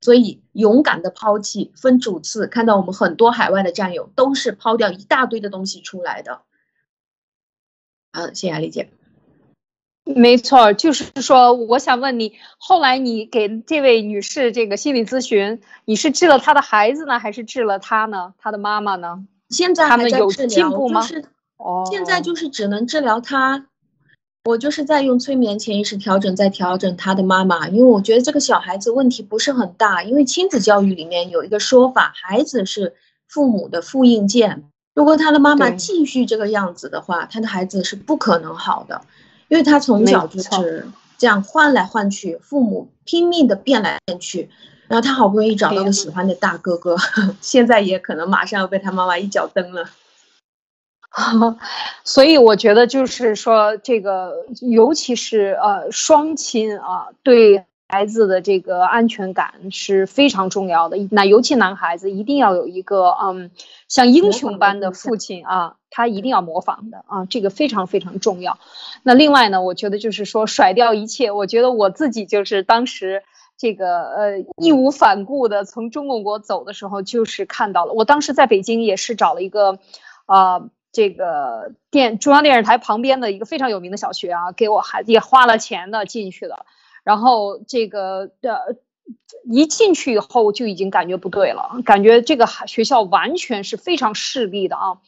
[0.00, 2.46] 所以勇敢的抛弃，分主次。
[2.46, 6.42] 看到我们很多海外的战友都是抛掉一大堆的东西出来的。
[8.16, 8.88] 好，谢谢阿丽姐。
[10.04, 18.32] 没错，就是说，我想问你，后来你给这位女士这个心理咨询，你是治了她的孩子呢，还是治了她呢？
[18.38, 19.26] 她的妈妈呢？
[19.50, 21.06] 现在他们有进步吗？
[21.58, 23.66] 哦，现在就是只能治疗她。
[24.46, 32.94] 我就是在用催眠潜意识调整，在调整她的妈妈，因为我觉得这个小孩子问题不是很大，因为亲子教育里面有一个说法，孩子是
[33.28, 34.70] 父母的复印件。
[34.96, 39.02] 如果他的妈妈继续这个样子的话，他的孩子是不可能好的，
[39.48, 44.48] 因为他从小就是这样换来换去，父母拼命的变来变去，
[44.88, 46.96] 然后他好不容易找到个喜欢的大哥哥，
[47.42, 49.90] 现在也可能马上要被他妈妈一脚蹬了。
[52.02, 57.66] 所以我觉得就是说，这个尤其是呃双亲啊，对。
[57.88, 63.50] 孩子的这个安全感是非常重要的，那尤其男孩子一定要有一个嗯，
[63.88, 68.58] 像英雄般的父亲啊，他一定要模仿的啊，这个非常非常重要。
[69.04, 73.22] 那另外呢，我觉得就是说甩掉一切，我觉得我自己就是当时
[73.56, 77.92] 这个呃义无反顾的从中共国走的时候，就是看到了。
[77.92, 79.78] 我当时在北京也是找了一个
[80.26, 86.66] 啊，这个电中央电视台旁边的一个非常有名的小学啊，给我孩子也花了钱的进去了。
[87.06, 88.78] 然后这个的，
[89.48, 94.98] 一进去以后就已经感觉不对了，感觉这个学校完全是非常势利的啊，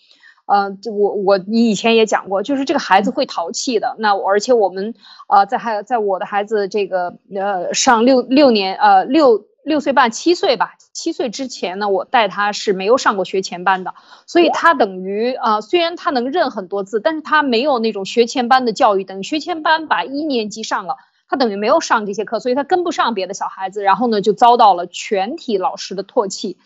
[0.47, 3.97] 呃，我我以前也讲过，就是这个孩子会淘气的。
[3.99, 4.95] 那而且我们
[5.27, 13.93] 呃，在还在我的孩子这个呃上六六年呃六六岁半七岁吧，七岁之前呢，我带他是没有上过学前班的，
[14.25, 20.97] 所以他等于啊，虽然他能认很多字，但是他没有那种学前班的教育，等于学前班把一年级上了，
[21.29, 26.57] 他等于没有上这些课，所以他跟不上别的小孩子，然后呢就遭到了全体老师的唾弃。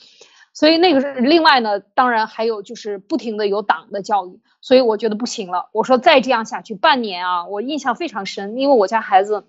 [0.55, 5.71] 所以那个是另外呢，当然还有就是不停的有党的教育，所以我觉得不行了。
[5.73, 9.47] 我说再这样下去，半年啊，我印象非常深，因为我家孩子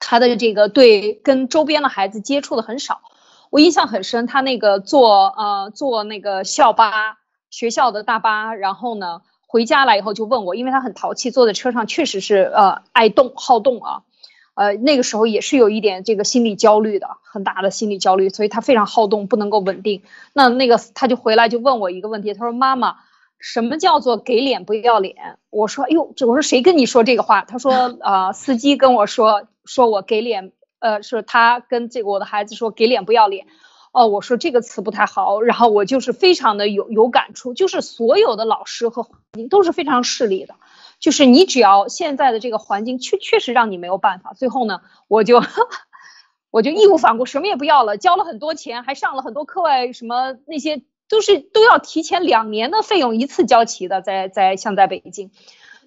[0.00, 3.00] 他的这个对跟周边的孩子接触的很少，
[3.50, 4.26] 我印象很深。
[4.26, 7.18] 他那个坐呃坐那个校巴，
[7.48, 14.02] 学校的大巴，然后呢回家来以后就问我，因为他很淘气，坐在车上确实是呃爱动好动啊。
[14.60, 20.02] 呃，那个时候也是有一点这个心理焦虑的，很大的心理焦虑，所以他非常好动，不能够稳定。
[20.34, 22.96] 那那个他就回来就问我一个问题，他说：“妈妈，
[23.38, 33.46] 什么叫做给脸不要脸？”我说：“哎呦，这我说谁跟你说这个话？”他说：“啊，司机跟我说，说我给脸，呃，是他跟这个我的孩子说给脸不要脸。”
[33.92, 40.54] 哦，我说这个词不太好，然后我就是非常的有有感触，就是所有的老师和环境都是非常势利的。
[41.00, 45.42] 就是你只要现在的这个环境确确实让你没有办法，最后呢，我就
[46.52, 55.30] 我就义无反顾，什么也不要了，交了很多钱，还上了很多课外什么那些都是都要提前两年的费用一次交齐的，在在像在北京，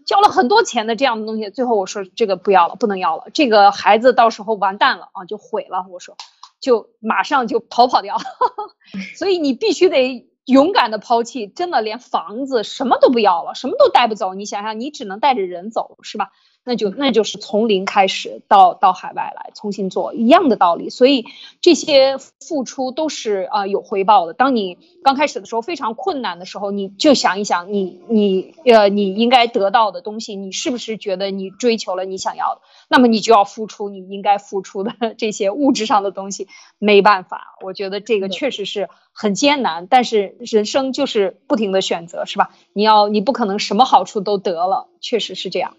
[0.05, 6.17] 交了很多钱的这样的东西，最后我说这个不要了，不能要了，这个孩子到时候完蛋了啊，就毁了，我说
[6.59, 8.17] 就马上就逃跑掉，
[9.15, 10.32] 所以你必须得。
[10.45, 14.33] 勇敢的抛弃，真的连房子什么都不要了，什么都带不走。
[14.33, 16.31] 你想想，你只能带着人走，是吧？
[16.65, 21.25] 那就那就是从零开始到到海外来重新做一样的道理，所以
[21.61, 24.33] 这些付出都是啊有回报的。
[24.33, 32.61] 当你刚开始的时候非常困难的时候，你就想一想，你你呃你应该得到的东西，你是不是觉得你追求了你想要的？
[32.87, 36.47] 那么你就要付出你应该付出的 这些物质上的东西。
[36.79, 42.51] 没办法，我觉得这个确实是很艰难，但是人生就是不停的选择，是吧？
[42.73, 45.75] 你要你不可能什么好处都得了，确实是这样。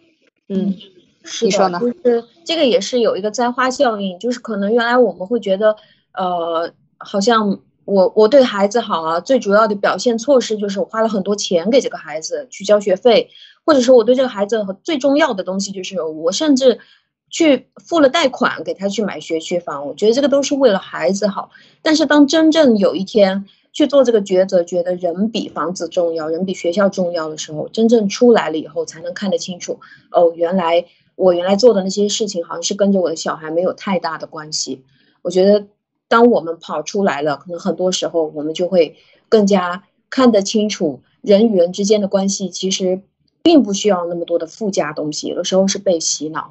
[0.49, 0.75] 嗯，
[1.23, 5.77] 是的，就是这个也是有一个栽花效应，就是可能原来我们会觉得，
[6.13, 13.31] 呃，好像我我对孩子好啊，最主要的表现措施就是我花了很多钱给这个孩子去交学费，
[13.65, 16.79] 或者说我对这个孩子最重要的东西就是我甚至
[17.31, 21.51] 去付了贷款给他去买学区房，我觉得这个都是为了孩子好。
[21.83, 29.81] 但是当真正有一天，去做这个抉择，觉得人比房子重要，人比学校重要的时候，真正出来了以后，才能看得清楚。
[30.13, 34.85] 哦，原来我原来做的那些事情，好像是跟着我的小孩没有太大的关系。
[35.23, 35.67] 我觉得，
[36.07, 38.97] 当我们跑出来了，可能很多时候我们就会
[39.29, 43.01] 更加看得清楚，人与人之间的关系其实
[43.43, 46.49] 并不需要那么多的附加东西，有的时候是被洗脑。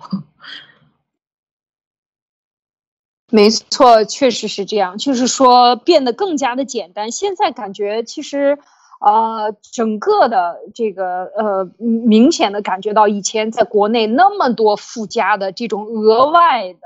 [3.33, 7.09] 没错，确实是这样，就是说变得更加的简单。
[7.09, 8.59] 现在感觉其实，
[9.01, 16.79] 呃，整个的这个呃，明显的感觉到以前在国内那么多附加的这种额外的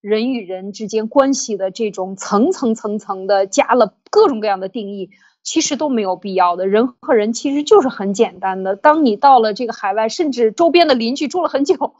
[0.00, 5.10] 人与人之间关系的这种层层层层的加了各种各样的定义，
[5.42, 6.66] 其实都没有必要的。
[6.66, 8.74] 人和人其实就是很简单的。
[8.74, 11.92] 当你到了这个海外，甚至周边的邻居住了很久。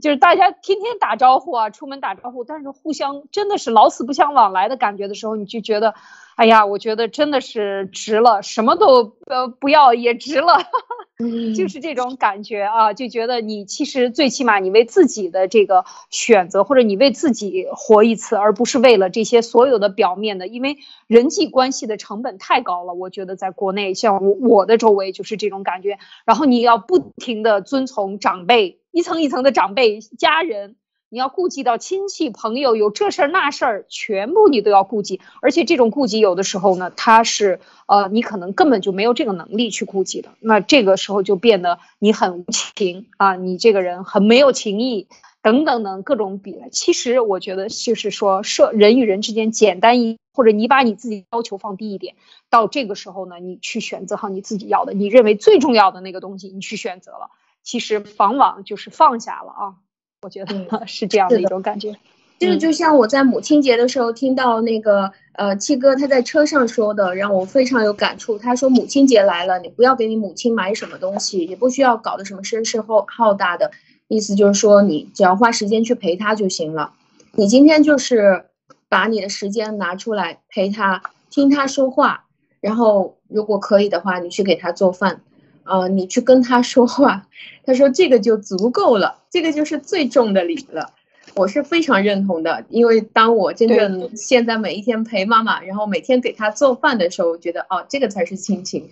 [0.00, 5.94] 就是大家天天打招呼啊，出门打招呼，但是互相真的是老死不相往来的感觉的时候，你就觉得，
[6.36, 10.58] 哎呀，我觉得真的是值了，什么都呃不要也值了，
[11.56, 22.92] 就是这种感觉啊，就觉得你其实最起码你为自己的这个选择，或者你为自己活一次，而不是为了这些所有的表面的，因为人际关系的成本太高了。
[22.92, 28.78] 我觉得在国内，像我我的周围就是这种感觉，然后你要不停的遵从长辈。
[28.96, 30.74] 一层一层的长辈、家人，
[31.10, 35.20] 你要顾及到亲戚朋友，有这事儿那事儿，全部你都要顾及。
[35.42, 40.30] 而且这种顾及有的时候呢，他是呃，你可能根本就没有这个能力去顾及的。
[40.40, 45.08] 那这个时候就变得你很无情啊，你这个人很没有情义，
[45.42, 46.58] 等等等各种比。
[46.72, 52.14] 其实我觉得就是说，社人与人之间简单一，或者你把你自己要求放低一点，
[52.48, 57.28] 到这个时候呢，你去选择好你自己要的，你认为最重要的那个东西，你去选择了。
[57.66, 59.74] 其实往往就是放下了啊，
[60.22, 60.54] 我觉得
[60.86, 61.96] 是这样的一种感觉。
[62.38, 68.38] 这个就像我在母亲节的时候听到那个呃七哥他在车上说的，让我非常有感触。
[68.38, 73.72] 他说母亲节来了，你不要给你母亲买什么东西，也不需要搞得什么声势浩浩大的，
[74.06, 76.92] 意思就是说你只要花时间去陪她就行了。
[77.32, 78.44] 你今天就是
[78.88, 82.26] 把你的时间拿出来陪她，听她说话，
[82.60, 85.22] 然后如果可以的话，你去给她做饭。
[85.66, 87.26] 呃，你去跟他说话，
[87.64, 90.92] 他说这个就足够了，这个就是最重的礼了。
[91.34, 98.90] 我是非常认同的，因为当我真正现在每一天陪妈妈，然后每天给她做饭的时候，我觉得哦，这个才是亲情。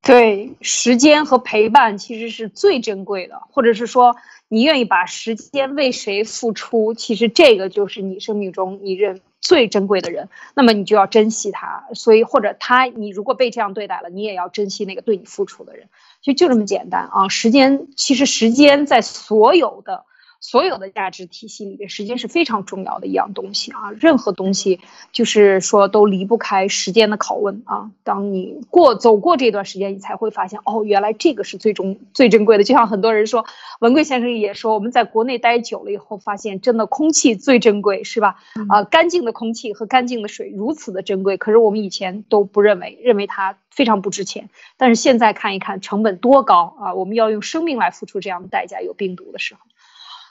[0.00, 4.16] 对，时间和陪伴其实是最珍贵的，或者是说
[4.48, 11.84] 你愿意把时间为谁付出，其实这个就是你生命中你认最珍贵的人，那么你就要珍惜他。
[11.92, 15.88] 所以或者他，你如果被这样对待了，你也要珍惜那个对你付出的人，
[16.22, 17.28] 就就这么简单啊！
[17.28, 20.06] 时间其实时间在所有的。
[20.42, 23.92] 所有的价值体系里边，时间是非常重要的一样东西啊。
[23.98, 24.80] 任何东西
[25.12, 27.92] 就是说都离不开时间的拷问啊。
[28.02, 32.64] 当你过走过这段时间，你才会发现哦，原来这个是最终最珍贵的。
[32.64, 33.46] 就像很多人说，
[33.78, 38.34] 文贵先生也说，我们在国内待久了以后，发现真的空气最珍贵，是吧？
[38.68, 44.50] 啊，干净的空气和干净的水如此的珍贵，可是我们以前都不认为，认为它非常不值钱。
[44.76, 46.94] 但是现在看一看成本多高啊！
[46.94, 49.60] 我们要用生命来付出这样的代价，有病毒的时候。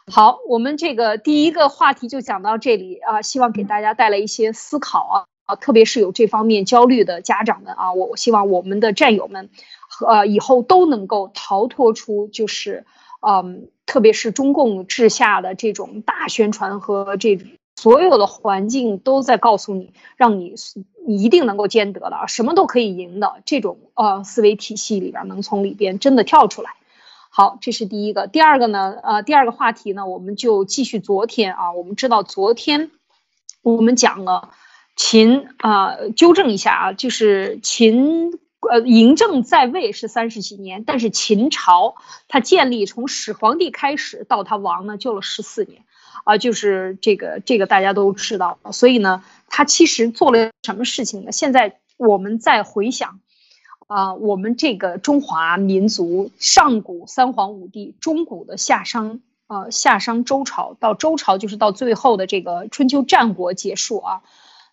[0.07, 9.49] 好，我们这个第一个话题就讲到这里啊，希望给大家带来一些思考啊啊，特别是有这方面焦虑的家长们啊，我我希望我们的战友们
[9.87, 12.85] 和，呃，以后都能够逃脱出就是，
[13.25, 20.55] 嗯，特别是中共治下的这种大宣传和这种所有的环境都在告诉你，让你
[21.07, 26.71] 你一定能够兼得的，什么都可以赢的这种呃思维体系里边，能从里边真的跳出来。
[27.33, 28.27] 好，这是第一个。
[28.27, 28.93] 第二个呢？
[29.01, 31.71] 呃，第二个话题呢，我们就继续昨天啊。
[31.71, 32.91] 我们知道昨天
[33.61, 34.49] 我们讲了
[34.97, 38.33] 秦啊，纠正一下啊，就是秦
[38.69, 41.95] 呃嬴政在位是三十几年，但是秦朝
[42.27, 45.83] 他建立从始皇帝开始到他亡呢，就了十四年
[46.25, 48.59] 啊，就是这个这个大家都知道。
[48.73, 51.31] 所以呢，他其实做了什么事情呢？
[51.31, 53.21] 现在我们再回想。
[53.91, 64.21] 啊，我们这个中华民族上古三皇五帝，中古的夏商，呃，夏商周朝到周朝，就是到最后的这个春秋战国结束啊。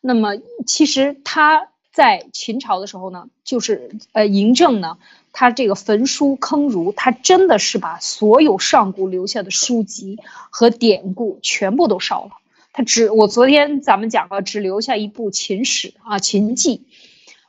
[0.01, 0.37] 那么，
[0.69, 4.99] 其实他在秦朝的时候呢，就是呃嬴政呢，
[5.33, 12.31] 他这个焚书坑儒，他真的是把所有上古留下的书籍和典故全部都烧了。
[12.73, 16.87] 他只我昨天咱们讲了，只留下一部秦史啊，秦记。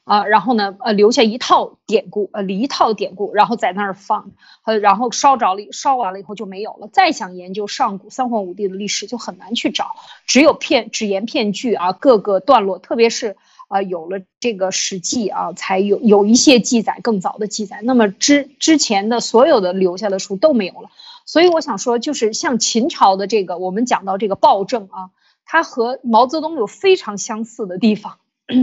[0.10, 4.32] 啊，然后呢，呃，留下一套典故，呃，一套典故，然后在那儿放，
[4.66, 6.90] 呃，然后烧着了，烧完了以后就没有了。
[6.92, 9.92] 再想研究上古三皇五帝的历史，就很难去找，
[10.26, 13.38] 只有片只言片句啊，各个段落，特别是
[13.68, 17.82] 啊，有了这个《史记》啊，才有有一些记载，更早的记载。
[17.84, 20.90] 那么之之前的所有的留下的书都没有了。
[21.28, 25.12] 所以我想说，就是像秦朝的这个，我们讲到这个暴政啊，
[25.46, 28.18] 它和毛泽东有非常相似的地方。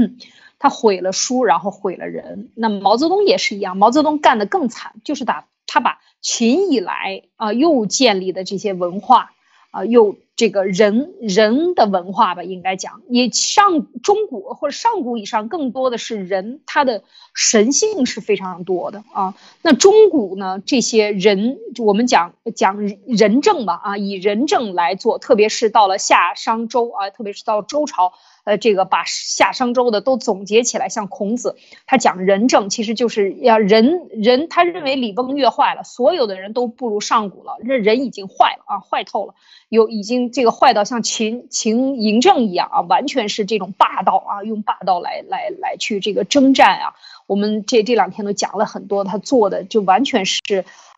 [0.58, 2.50] 他毁了书，然后毁了人。
[2.54, 9.32] 那毛泽东也是一样，毛泽东干得更惨，就是打他把秦以来啊又建立的这些文化
[9.70, 17.02] 啊，又这个人人的文化吧，应该讲，也上中古或者上古以上，更多的是人，他的
[17.34, 19.34] 神性是非常多的啊。
[19.62, 28.12] 那中古呢，这些人我们讲讲人政吧啊，以人政来做，特别是到了夏商周啊，特别是到周朝。
[28.46, 39.34] 呃，这个把夏商周的都总结起来，像孔子，他讲仁政，其实就是要人人，他认为礼崩乐坏了，所有的人都不如上古了，这人已经坏了啊，坏透了，
[39.68, 46.94] 有已经这个坏到像秦秦嬴政一样啊，完全是这种霸道啊，用霸道来来来去这个征战啊。
[47.26, 50.40] 我们这这两天都讲了很多，他做的就完全是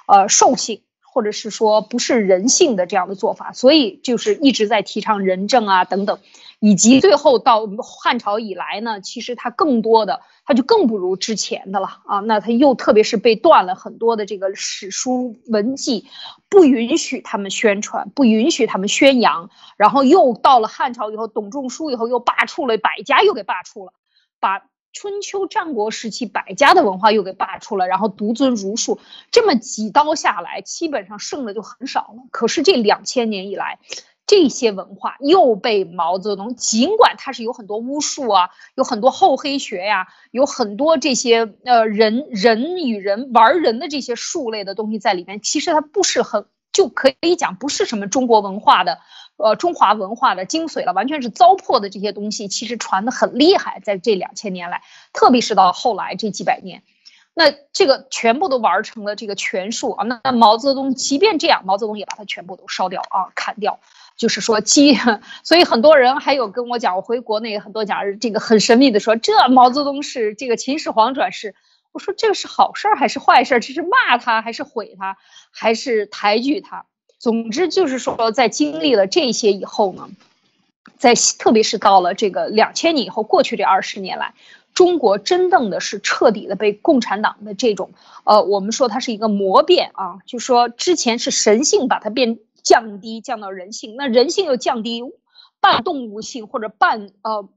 [0.07, 6.19] 呃兽性，或者是说不是人性的这样的做法，所以就是一直在提倡仁政啊等等。
[6.61, 12.19] 以及最后到汉朝以来呢，其实它更多的，它就更不如之前的了啊。
[12.21, 16.07] 那它又特别是被断了很多的这个史书文记，
[16.49, 19.51] 不允许他们宣传，不允许他们宣扬。
[19.77, 23.93] 然后又到了汉朝以后，董仲舒以后又罢黜了百家，又给罢黜了，
[24.41, 28.99] 把春秋战国时期百家的文化又给罢黜了，然后独尊儒术。
[29.31, 32.25] 这么几刀下来，基本上剩的就很少了。
[32.33, 33.79] 可是这两千年以来，
[34.29, 48.99] 这些文化又被毛泽东，尽管他是有很多巫术啊，有很多厚黑学呀，有很多这些呃人人与人玩人的这些术类的东西在里面，其实它不是很就可以讲不是什么中国文化的，
[49.39, 54.83] 呃中华文化的精髓了，完全是糟粕的这些东西，其实传的很厉害，在这两千年来，
[55.15, 56.83] 特别是到后来这几百年，
[57.33, 63.81] 那这个全部都玩成了这个权术啊，那那毛泽东即便这样，毛泽东也把它全部都烧掉啊，砍掉。
[64.19, 64.99] 就是说，基，
[65.43, 71.55] 所以很多人还有跟我讲，我回国内很多讲这个很神秘的说，这毛泽东是这个秦始皇转世。
[71.93, 73.61] 我说这个是好事儿还是坏事儿？
[73.61, 75.17] 这是骂他还是毁他，
[75.51, 76.85] 还是抬举他？
[77.19, 80.11] 总之就是说，在经历了这些以后呢，
[80.99, 84.35] 在特别是到了这个两千年以后，过去这二十年来，
[84.75, 87.91] 中国真正的是彻底的被共产党的这种
[88.25, 95.03] 呃，我们说它是一个魔变啊，就说之前是神性把它变降低降到人性，那人性又降低
[95.61, 97.49] 半动物性或者半呃。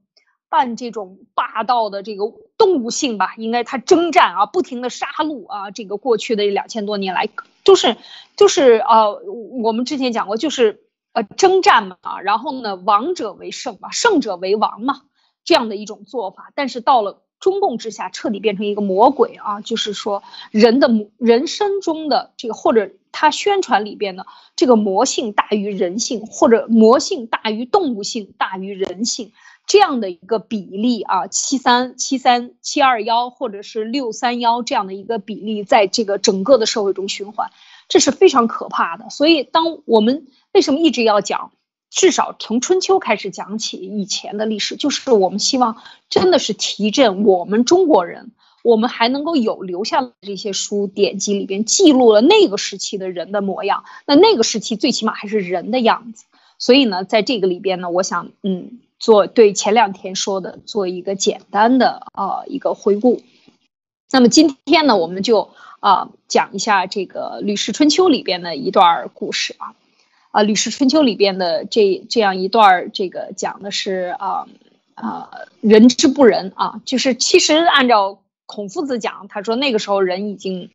[0.52, 2.24] 半这种霸道的这个
[2.58, 7.30] 动物性吧，应该他征战啊，不停的杀戮啊，这个过去的两千多年来，
[7.64, 7.96] 就是
[8.36, 9.18] 就是呃，
[9.62, 10.82] 我们之前讲过，就是
[11.14, 15.00] 呃征战嘛，然后呢，王者为胜嘛，胜者为王嘛，
[15.42, 16.52] 这样的一种做法。
[16.54, 29.32] 但是到了中共之下，彻底变成一个魔鬼啊，就是说人的人生中的这个，或者他宣传里边的这个魔性大于人性，或者魔性大于动物性大于人性。
[29.64, 37.52] 这样的一个比例啊，七三七三七二幺或者是六三幺这样的一个比例，在这个整个的社会中循环，
[37.88, 39.08] 这是非常可怕的。
[39.08, 41.52] 所以，当我们为什么一直要讲，
[41.90, 45.76] 至少从春秋开始讲起以前的历史，就是我们希望
[46.10, 48.32] 真的是提振我们中国人，
[48.62, 56.24] 我们还能够有留下这些书典籍里边记录了那个时期的人的模样，那那个时期最起码还是人的样子。
[56.58, 58.80] 所以呢，在这个里边呢，我想，嗯。
[59.02, 63.20] 做对前两天说的做一个简单的呃一个回顾，
[64.12, 65.50] 那么今天呢，我们就
[65.80, 69.74] 啊讲一下这个《吕氏春秋》里边的一段故事啊，
[70.30, 74.46] 啊《吕氏春秋》里边的这这样一段这个讲的是啊
[74.94, 80.70] 啊人之不仁啊，就是其实按照孔夫子讲，他说那个时候人已经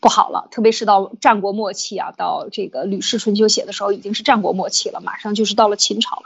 [0.00, 6.22] 不好了，特别是到战国末期啊，到这个《吕氏春秋》写的时候已经是战国末期了，马上就是到了秦朝了。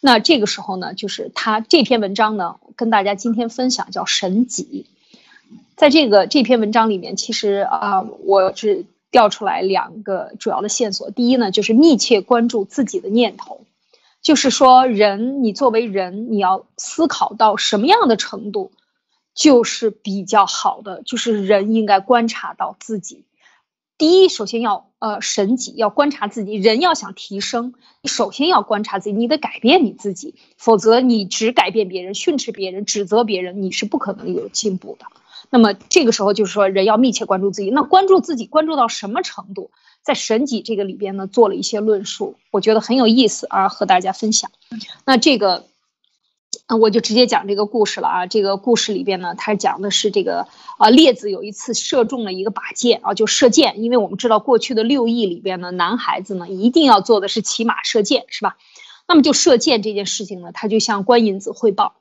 [0.00, 4.86] 那这个时候呢，就是他这篇文章呢，跟大家今天分享叫《神己》。
[5.74, 11.10] 在这个这篇文章里面，其实啊，我是调出来两个主要的线索。
[11.10, 13.60] 第一呢，就是密切关注自己的念头，
[14.22, 18.72] 就是说人，你作为人，你要思考到什么样的程度，
[19.36, 23.26] 就是比较好的，就是人应该观察到自己。
[23.98, 26.54] 第一，首先要呃审己，要观察自己。
[26.54, 35.06] 人要想提升，你首先要观察自己，你得改变你自己，否则你只改变别人、训斥别人、指责别人，你是不可能有进步的。
[35.50, 37.70] 那么这个时候就是说，人要密切关注自己。
[37.70, 39.70] 那关注自己，关注到什么程度？
[40.02, 44.50] 在审己这个里边呢，做了一些论述，我觉得很有意思，而和大家分享。
[45.04, 45.66] 那这个。
[46.68, 48.26] 那我就直接讲这个故事了啊！
[48.26, 50.48] 这个故事里边呢，它讲的是这个
[50.78, 53.82] 啊，列子有一次射中了一个靶箭啊，就射箭。
[53.82, 58.56] 因为我们知道过去的六艺里边呢，男孩子呢一定要做的是骑马射箭，是吧？
[59.06, 61.94] 那么就射箭这件事情呢，他就向关银子汇报。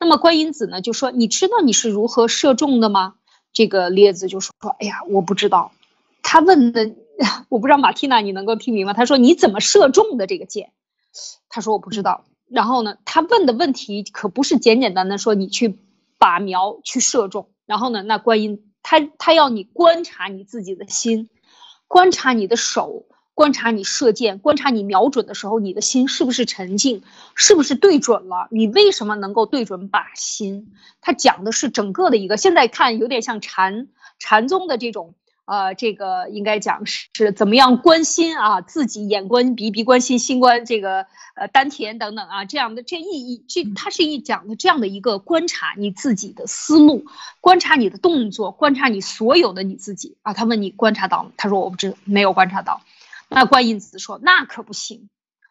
[0.00, 3.14] 那么关银子呢就说：“你知道你是如何射中的吗？”
[3.52, 5.70] 这个列子就说：“说哎呀，我不知道。”
[6.22, 6.90] 他问的，
[7.48, 8.94] 我不知道马蒂娜你能够听明白？
[8.94, 10.72] 他说：“你怎么射中的这个箭？”
[11.48, 15.78] 他说：“我不知道。”然后呢，他问的问题可不是简简单单说你去
[16.18, 17.48] 把苗去射中。
[17.66, 21.28] 然后呢，那观音他他要你观察你自己的心，
[21.86, 27.02] 观察你的手，观察你射箭，观察你瞄准的时候你的心是不是沉静，
[27.34, 28.48] 是不是对准了？
[28.50, 30.72] 你为什么能够对准靶心？
[31.00, 33.88] 他讲的是整个的一个，现在看有点像禅
[34.18, 35.14] 禅宗的这种。
[35.48, 38.60] 呃，这个应该讲是怎么样关心啊？
[38.60, 47.06] 自己眼观鼻，鼻关心，心观这个呃丹田等等啊，这样的这意义，这它是一讲的这样的一个观察你自己的思路，
[47.40, 50.34] 观察你的动作，观察你所有的你自己啊。
[50.34, 52.82] 他问你观察到了，他说我不知没有观察到。
[53.30, 55.08] 那观音子说那可不行。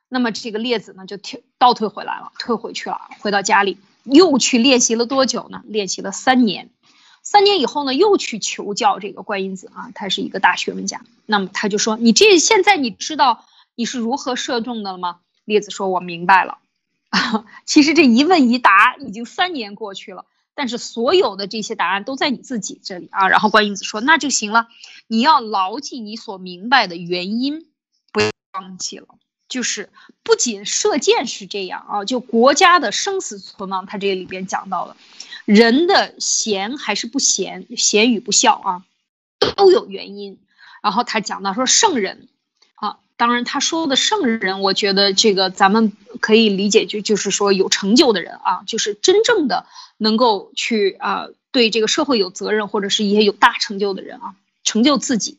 [0.10, 5.64] 那么这个列子呢就退倒退回来了，退回去了，回到家里又去练习了多久呢？
[5.66, 6.70] 练习了三年。
[7.30, 11.02] 三年以后呢，又去求教这个观音子啊，他是一个大学问家。
[11.26, 13.44] 那么他就说：“你这现在你知道
[13.76, 16.60] 你是如何射中的了吗？”列子说：“我明白了。
[17.68, 20.26] ”其实这一问一答已经三年过去了，
[20.56, 23.28] 但是所有的这些答案都在你自己这里啊。
[23.28, 24.70] 然后观音子说：“那就行了，
[25.08, 27.68] 你要牢记你所明白的原因，
[28.14, 29.08] 不要忘记了。
[29.50, 29.90] 就是
[30.24, 34.98] 不仅射箭是这样啊，就国家的生死存亡，他这里边讲到了。”
[35.46, 38.84] 人的贤还是不贤，贤与不孝啊，
[39.56, 40.40] 都有原因。
[40.82, 42.28] 然后他讲到说圣人，
[42.76, 49.66] 啊，当然他说的圣人，我觉得这个咱们可以理解就就是说有成就的人啊，就是真正的
[49.98, 55.38] 能够去啊对这个社会有责任或者是一些有大成就的人啊，成就自己，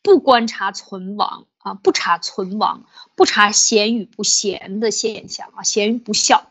[0.00, 2.84] 不观察存亡啊，不查存亡，
[3.16, 6.46] 不查贤与不贤的现象啊，贤与不孝。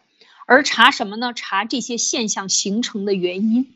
[0.45, 1.32] 而查什么呢？
[1.34, 3.74] 查这些现象形成的原因。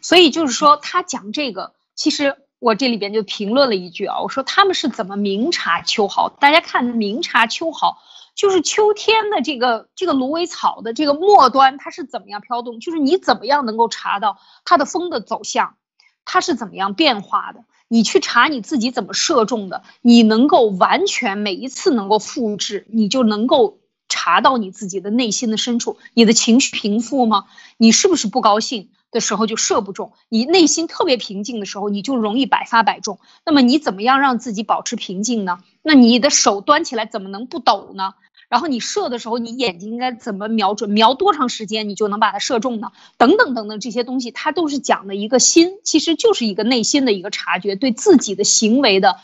[0.00, 6.28] 所以就是说，他讲这个，其实我这里边就评论了一句啊，我说他们是怎么明察秋毫？
[6.28, 8.02] 大家看明察秋毫，
[8.34, 12.80] 就是秋天的这个这个芦苇草的这个末端，它是怎么样飘动？
[12.80, 15.76] 就是你怎么样能够查到它的风的走向，
[16.24, 17.62] 它是怎么样变化的？
[17.92, 25.98] 你去查你自己怎么射中的，你能够完全每一次能够复制，你就能够查到你自己的内心的深处。
[26.14, 27.44] 你的情绪平复吗？
[27.76, 30.12] 你是不是不高兴的时候就射不中？
[30.30, 33.18] 你内心特别平静的时候，你就容易百发百中。
[33.44, 35.58] 那么你怎么样让自己保持平静呢？
[35.82, 38.14] 那你的手端起来怎么能不抖呢？
[38.52, 40.90] 然后你射的时候，你眼睛应该怎么瞄准？
[40.90, 42.92] 瞄多长时间你就能把它射中呢？
[43.16, 49.16] 等等等等这些东西，它都是讲的一个心，其实就是一个内心的一个察觉，对自己的行为的，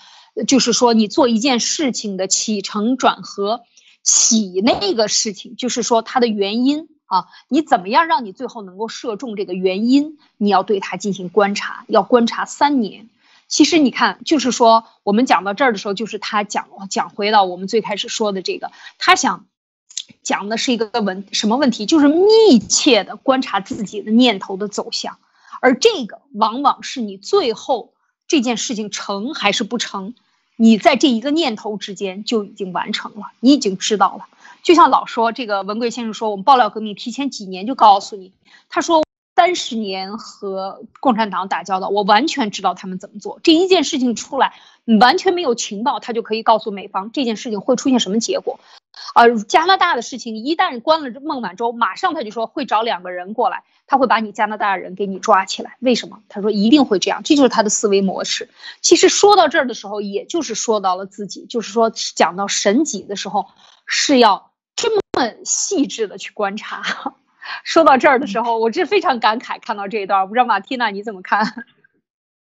[0.47, 3.64] 就是说你做一件事情的起承转合，
[4.03, 10.16] 起那个事情，就是说它的原因啊，你怎么样让你最后能够射中这个原因？
[10.39, 13.11] 你要对它进行观察，要观察三年。
[13.49, 19.46] 其实你看，就是说，我们讲到这儿的时候，就是他讲讲回到我们最开始说的这个，他想
[20.22, 21.86] 讲的是一个问什么问题？
[21.86, 25.16] 就是密切的观察自己的念头的走向，
[25.62, 27.94] 而这个往往是你最后
[28.26, 30.14] 这件事情成还是不成，
[30.57, 34.26] 你在这一个念头之间就已经完成了，你已经知道了。
[34.62, 38.32] 就像老说这个文贵先生说，我们爆料革命提前几年就告诉你，
[38.68, 39.07] 他说。
[39.39, 43.39] 三十年和共产党打交道，我完全知道他们怎么做。
[43.45, 44.53] 这一件事情出来，
[44.99, 48.59] 完全没有情报，他就可以告诉美方这件事情会出现什么结果。
[49.14, 55.76] 啊，加拿大的事情一旦关了孟晚舟，马上他就说会找两个人过来，他会把你加拿大人给你抓起来。
[55.78, 56.18] 为什么？
[56.28, 58.51] 他说一定会这样，这就是他的思维模式。
[58.80, 63.47] 其实说到这儿的时候，也就是说到了自己，就是说讲到神级的时候，
[63.86, 65.03] 是要这么
[65.45, 67.14] 细致的去观察。
[67.64, 71.64] 说到这儿的时候，我真非常感慨，看到这一段，我不知道马蒂娜你怎么看？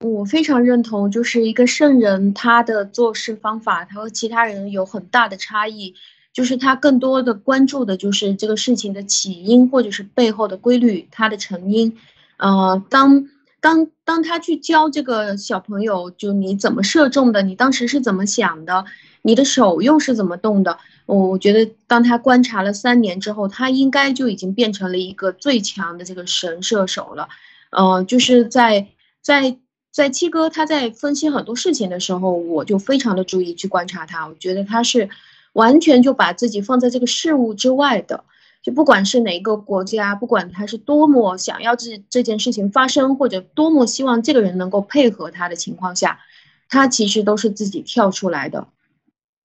[0.00, 5.94] 我非常认同，就是一个圣人他的做事方法，他和其他人有很大的差异，
[6.32, 11.96] 就是他更多的关注的就是这个事情的起因，或者是背后的规律，它的成因。
[12.38, 13.28] 呃，当
[13.60, 18.84] 当当他去教这个小朋友，就你怎么射中的，你当时是怎么想的，
[19.22, 20.78] 你的手又是怎么动的。
[21.06, 27.28] 我我觉得，当他观察了三年之后，他应该就已经变成了一个最强的这个神射手了。
[27.70, 28.88] 嗯，就是在
[29.20, 29.56] 在
[29.90, 34.26] 在七哥他在分析很多事情的时候，我就非常的注意去观察他。
[34.26, 35.08] 我觉得他是
[35.52, 38.24] 完全就把自己放在这个事物之外的，
[38.62, 46.20] 就不管是哪个国家，不管他是多么想要这这件事情发生，或者多么希望这个人能够配合他的情况下，
[46.68, 48.68] 他其实都是自己跳出来的，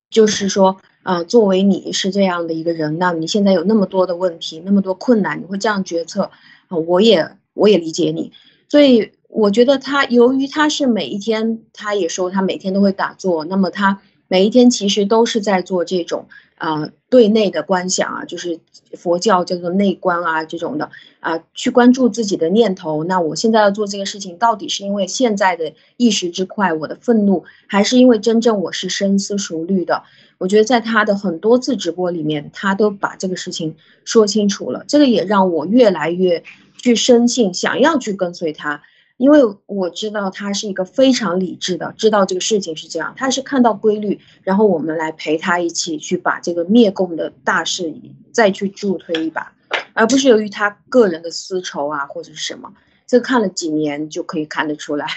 [0.10, 0.78] 就是说。
[1.04, 6.30] 呃，作为你是这样的一个人，那你现在有那么多的问题，那么多困难，你会这样决策
[6.68, 6.76] 啊？
[6.76, 8.34] 我也我也理解你，
[8.68, 16.28] 所以我觉得他由于他是每一天，他也说他每天都会打坐，那么他每一天其实都是在做这种
[16.58, 18.60] 啊对内的观想啊，就是
[18.94, 20.90] 佛教叫做内观啊这种的
[21.20, 23.04] 啊，去关注自己的念头。
[23.04, 30.04] 那我现在要做这个事情，到底是因为现在的一时之快，我的愤怒，还是因为真正我是深思熟虑的？
[30.38, 34.84] 我觉得在他的很多次直播里面，他都把这个事情说清楚了。
[34.88, 36.44] 这个也让我越来越
[36.78, 38.84] 去深信，想要去跟随他，
[39.18, 47.94] 因为我知道他是一个非常理智的，知道这个事情是这样，他是看到规律，然后我们来陪他一起去把这个灭共的大事
[48.32, 49.54] 再去助推一把，
[49.94, 52.74] 而不是由于他个人的私仇啊或者是什么。
[53.08, 55.08] 这看了几年就可以看得出来。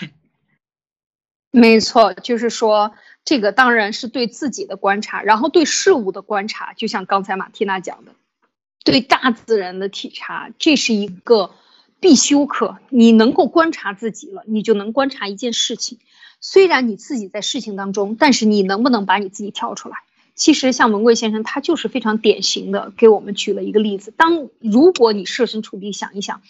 [1.53, 2.93] 没错，就是说，
[3.25, 8.13] 这个当然是对自己的观察，然后对事物的观察，就像刚才马蒂娜讲的，
[8.85, 11.51] 对大自然的体察，这是一个
[12.01, 12.79] 必修课。
[12.89, 15.99] 你能够观察自己了，你就能观察一件事情。
[16.41, 19.97] 虽然你自己在事情当中，但是你能不能把你自己挑出来？
[20.35, 24.13] 其实像文贵先生，他就是非常典型的给我们举了一个例子。
[24.17, 26.41] 当如果你设身处地想一想，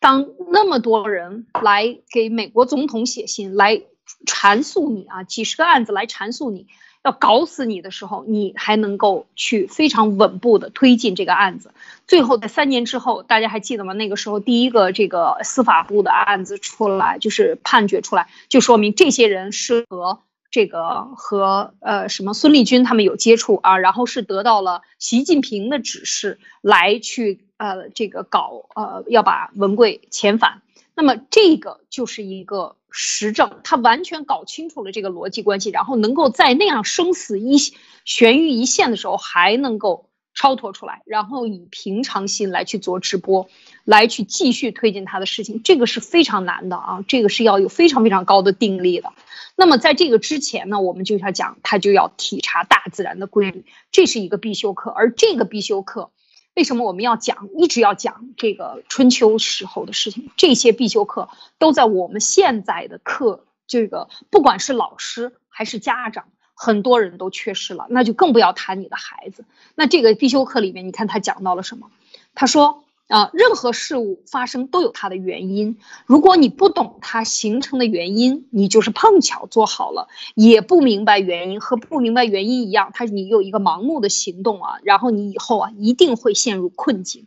[0.00, 3.82] 当那么多人来给美国总统写信来。
[4.24, 6.68] 阐述你啊，几十个案子来阐述你，
[7.06, 11.70] 要搞死你的时候，你还能够去非常稳步的推进这个案子。
[12.08, 13.92] 最后在三年之后，大家还记得吗？
[13.92, 20.18] 那个时候第一个这个司法部的案子出来，就是判决出来，就说明这些人是和
[20.50, 30.60] 这个和呃什么孙立军他们有接触啊，然后是得到了习近平的指示来去呃这个搞呃要把文贵遣返。
[30.96, 32.74] 那么这个就是一个。
[32.98, 37.58] 实证，他完全搞清楚了这个逻辑关系，然后能够在那样生死一
[38.06, 43.50] 悬于一线的时候，还能够超脱出来，然后以平常心来去做直播，
[43.84, 49.12] 来去继续推进他的事情，这个是非常难的啊，这个是要有非常非常高的定力的。
[49.56, 54.90] 那么在这个之前呢，我们就要讲，他就要体察大自然的规律，这是一个必修课。
[54.90, 56.12] 而这个必修课，
[56.56, 60.30] 为什么我们要讲，一直要讲这个春秋时候的事情？
[60.36, 61.28] 这些必修课
[61.58, 66.24] 都在我们现在的课，这个不管是老师还是家长。
[66.58, 69.44] 很多人都缺失了，那就更不要谈你的孩子。
[69.74, 71.90] 那这个必修课里面，你看他讲到了什么？
[72.34, 75.78] 他说啊，任何事物发生都有它的原因。
[76.06, 87.26] 如果你不懂它形成的原因，你就是碰巧做好了，也不明白原因，和不明白原因一样，他你有一个盲目的行动啊，然后你以后啊一定会陷入困境。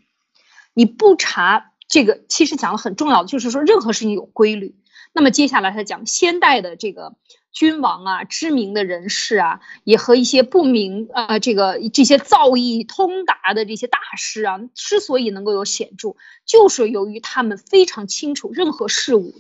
[0.74, 4.76] 你不查这个，其实讲的很重要的就是说，任何事情有规律。
[5.20, 7.14] 那么接下来他讲先代的这个。
[7.52, 16.16] 君王啊，知名的人士啊，也和一些不明啊，这个这些造诣通达的这些大师啊，之所以能够有显著，
[16.46, 19.34] 就是由于他们非常清楚任何事物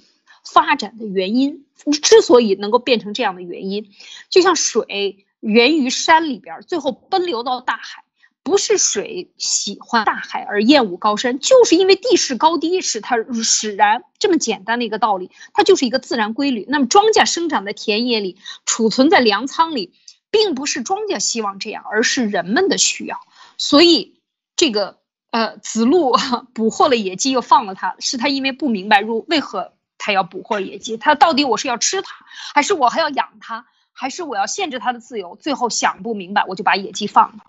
[0.43, 1.65] 发展的原因。
[2.01, 3.89] 之所以能够变成这样的原因，
[4.29, 8.03] 就像水源于山里边，最后奔流到大海。
[8.43, 16.65] 不是水喜欢大海而厌恶高山，就是因为地势高低使它使然，这么简单的一个道理，它就是一个自然规律。
[16.67, 19.93] 那么庄稼生长在田野里，储存在粮仓里，
[20.31, 23.19] 并不是庄稼希望这样，而是人们的需要。
[23.57, 24.19] 所以
[24.55, 24.99] 这个
[25.31, 26.15] 呃，子路
[26.55, 32.15] 捕获了野鸡又放了它，是他因为不明白入为何他要捕获野鸡，他到底我是要吃它，
[32.55, 35.35] 还是我还要养它，还是我要限制它的自由？
[35.35, 37.43] 最后想不明白，我就把野鸡放了。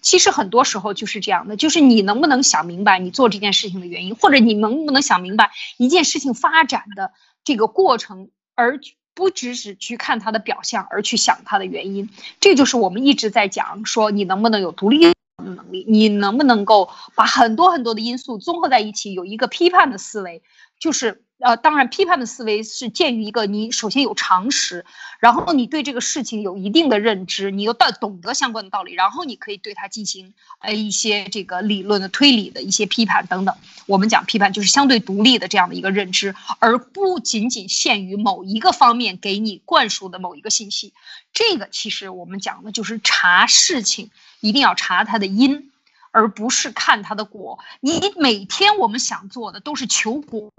[0.00, 7.12] 其实很多时候就是这样的，就是你能不能想明白你做这件事情的原因，或者你能不能想明白一件事情发展的
[7.44, 8.80] 这个过程，而
[9.14, 12.10] 不只是去看它的表象，而去想它的原因。
[12.40, 20.42] 这就是我们一直在讲说，你能不能有独立的能力，你能不能够把很多很多的因素综合在一起，有一个批判的思维，
[20.78, 21.24] 就是。
[21.40, 24.84] 呃，当然，批判的思维是鉴于一个你首先有常识，
[25.20, 33.54] 然后你对这个事情有一定的认知，你又到懂得相关的道理，然后你可以对它进行呃一些这个理论的推理的一些批判等等。
[33.86, 40.92] 我们讲批判就是相对独立的这样的一个认知，而不仅仅限于某一个方面给你灌输的某一个信息。
[41.32, 44.10] 这个其实我们讲的就是查事情
[44.40, 45.70] 一定要查它的因，
[46.10, 47.60] 而不是看它的果。
[47.78, 50.52] 你每天我们想做的都是求果。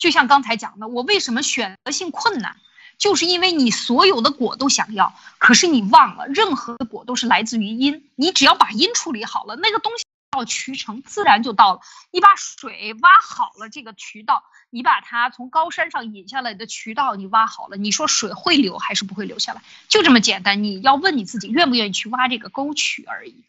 [0.00, 2.56] 就像刚才讲的，我为什么选择性困难，
[2.98, 8.08] 就是因为你所有的果都想要，可是你忘了，任何的果都是来自于因。
[8.16, 11.80] 你只要把因处理好了，那个东西到渠成，自然就到了。
[12.10, 19.62] 你把水挖好了，这个渠道，你把它从高山上引下来的渠道，你挖好了，你说水会流还是不会流下来？
[19.88, 20.64] 就这么简单。
[20.64, 23.44] 你要问你自己，愿不愿意去挖这个沟渠而已。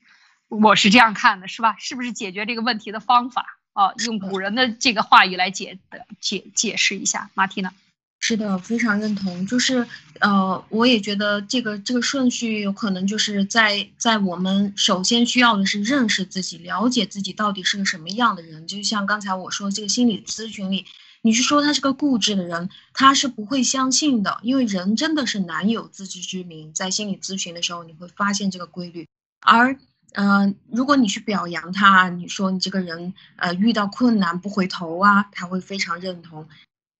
[0.50, 1.78] 我是这样看的，是吧？
[1.80, 3.58] 是不是解决这个问题的方法？
[3.74, 7.72] 哦，用古人的这个话语来解的解解释一下，马蒂呢？
[8.20, 9.48] 是的，非常认同。
[9.48, 9.88] 就是，
[10.20, 18.68] 呃，我也觉得这个这个顺序有可能就是在在我们首先需要的是认识自己，了解自己到底是个什么样的人。
[18.68, 20.86] 就像刚才我说这个心理咨询里，
[21.24, 26.74] 你是说他是个固执的人，他是不会相信的，因为人真的是难有自知之明。
[26.74, 29.08] 在心理咨询的时候，你会发现这个规律，
[29.40, 29.80] 而。
[30.14, 36.48] 嗯，如果你去表扬他，你说你这个人，呃，遇到困难不回头啊，他会非常认同。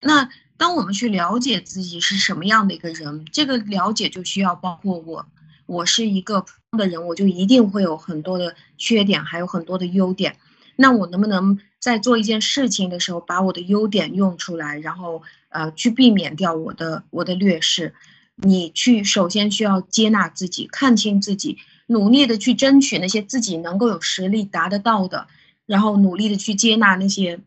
[0.00, 5.26] 那当我们去了解自己是什么样的一个人，这个了解就需要包括我，
[5.66, 10.36] 我是一个普通的人，我就一定会有很多的缺点，还有很多的优点。
[10.76, 17.94] 那我能不能在做一件事情的时候，把我的优点用出来，然后呃，去避免掉我的我的劣势？
[18.36, 21.58] 你去首先需要接纳自己，看清自己。
[21.86, 25.26] 努力的去争取那些自己能够有实力达得到的，
[25.66, 27.40] 然后努力的去接纳那些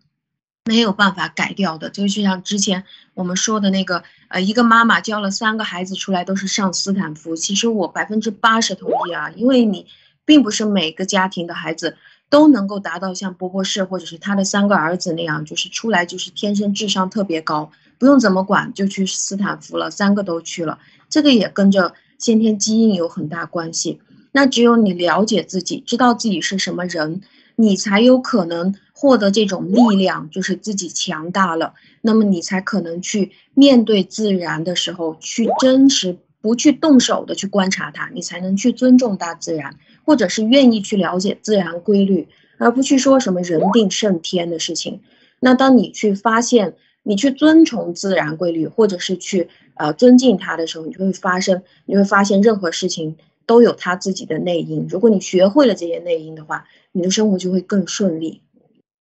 [0.65, 1.89] 没有办法改掉的。
[1.89, 2.83] 就像之前
[3.13, 9.87] 我们说的那个，呃，一个妈妈教了三个孩子出来都是上斯坦福，其实我百分之八十同意啊，因为你
[10.25, 11.97] 并不是每个家庭的孩子
[12.29, 20.79] 都能够达到像波波士或者是他的三个儿子那样，就是出来就是天生智商特别高，不用怎么管就去斯坦福了，三个都去了，
[21.09, 24.01] 这个也跟着先天基因有很大关系。
[24.35, 27.21] 那只有你了解自己，知道自己是什么人，
[27.55, 31.73] 你才有可能获得这种力量，就是自己强大了。
[32.01, 42.27] 那么你才可能去面对自然的时候，去真实不去动手的去观察它，你才能去尊重大自然，或者是愿意去了解自然规律，
[42.57, 44.99] 而不去说什么人定胜天的事情。
[45.39, 46.73] 那当你去发现，
[47.03, 53.15] 你去遵从自然规律，或者是去呃尊敬它的时候，你就会发生，你会发现任何事情。
[53.45, 54.87] 都有它自己的内因。
[54.89, 58.41] 如果你学会了这些内因的话，你的生活就会更顺利。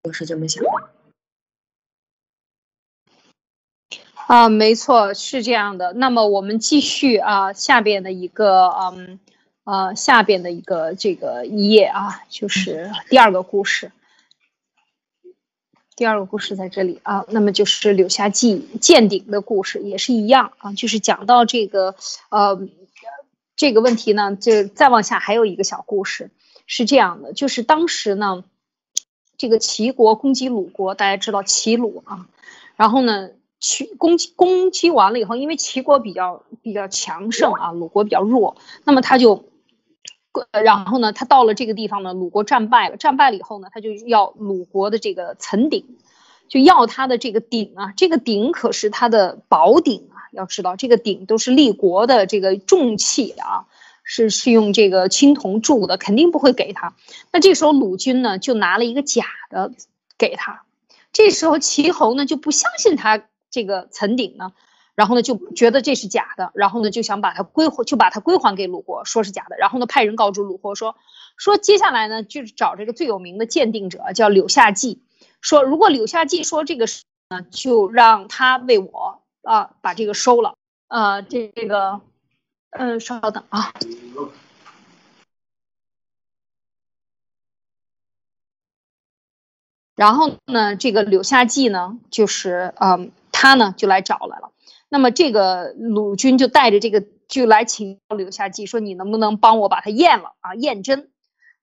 [0.03, 0.71] 我是这么想的。
[4.27, 5.93] 啊，没错，是这样的。
[5.93, 9.21] 那么我们继续啊，下边的一个嗯
[9.65, 13.93] 呃下边的一个这个一页啊，就是第二个故事。
[15.97, 21.95] 第二个故事在这里啊，那么就是柳下纪见顶的故事，也是一样啊，就是讲到这个
[22.31, 22.67] 呃
[23.57, 26.31] 这个问题呢，就再往下还有一个小故事，
[26.67, 28.45] 是这样的，就是当时呢，
[29.37, 32.27] 这个齐国攻击鲁国，大家知道齐鲁啊，
[32.77, 33.31] 然后呢，
[33.61, 39.45] 齐攻击攻击完了以后，因为齐国比较比较强盛啊，鲁国比较弱，那么他就。
[40.51, 42.97] 然后呢，他到了这个地方呢，鲁国战败了。
[42.97, 45.97] 战败了以后呢，他就要鲁国的这个岑鼎，
[46.49, 47.93] 就要他的这个鼎啊。
[47.97, 50.11] 这个鼎可是他的宝鼎。
[50.35, 53.67] 要知道，这个鼎都是立国的这个重器啊，
[54.03, 56.95] 是是用这个青铜铸的，肯定不会给他。
[57.33, 59.73] 那这时候鲁军呢，就拿了一个假的
[60.19, 60.63] 给他。
[61.13, 64.53] 这时候齐侯呢，就不相信他这个岑鼎呢。
[64.97, 69.57] 然后呢，就觉得这是假的，然后呢，就想把它归还，就把它归还给鲁国，说是假的。
[69.57, 70.95] 然后呢，派人告知鲁国说，
[71.37, 75.03] 说接下来呢，就找这个最有名的鉴定者，叫柳下季，
[75.41, 80.55] 说如果柳下季说这个是呢，就让他为我啊把这个收了。
[80.89, 82.01] 呃，这这个，
[82.71, 83.73] 嗯，稍等啊。
[89.97, 94.51] 然后呢，这个柳下季呢，就是嗯，他呢就来找来了。
[94.89, 100.55] 那么这个鲁军就带着这个就来请柳下季说：“你能不能帮我把它验了啊？
[100.55, 101.11] 验真。”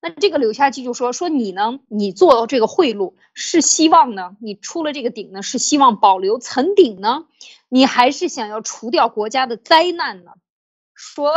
[0.02, 7.26] 那这个柳下季就说：“说你呢，你做这个贿赂是希望呢，你出了这个鼎呢，是希望保留岑鼎呢，
[7.74, 10.34] 你还是想要除掉国家的灾难呢？
[10.94, 11.36] 说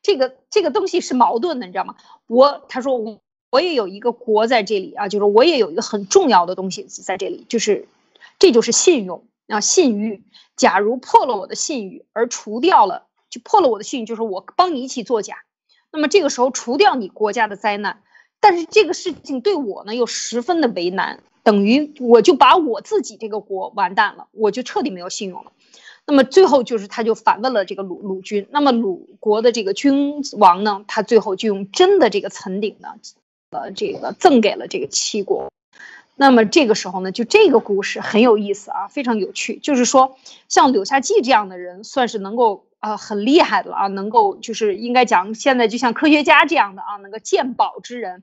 [0.00, 1.96] 这个这个东西是矛盾的，你知道吗？
[2.26, 3.20] 我他说我
[3.50, 7.86] 我也有一个国在这里啊，就是我也有一个很重要的东西在这里，就是
[8.38, 10.24] 这就是信用啊，信誉。”
[10.56, 15.42] 假如破了我的信誉而除掉了，就破了我的信誉，就是我帮你一起作假，
[15.92, 18.02] 那么这个时候除掉你国家的灾难，
[18.40, 25.52] 但是这个事情对我呢又十分的为难，等于我就把我自己这个国完蛋了，我就彻底没有信用了。
[26.06, 32.88] 那么最后就是他就反问了这个鲁鲁军，那么鲁国的这个君王呢，他最后就用真的这个岑鼎呢，
[33.50, 35.50] 呃，这个赠给了这个齐国。
[36.16, 39.56] 那么这个时候呢，就这个故事很有意思啊，非常有趣。
[39.56, 40.16] 就是说，
[40.48, 48.22] 像柳下季这样的人，算是能够啊很厉害的了啊，能够就是应该讲，现在就像科学家这样的啊，能够鉴宝之人，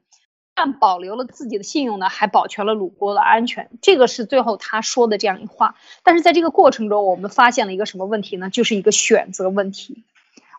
[0.56, 3.70] 但保留了自己的信用呢，还保全了鲁国的安全。
[3.82, 5.76] 这个是最后他说的这样一话。
[6.04, 8.49] 但是在这个过程中，我们发现了一个什么问题呢？
[8.49, 10.04] 就是一个选择问题。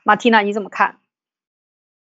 [0.05, 0.97] 马蒂娜，你怎么看？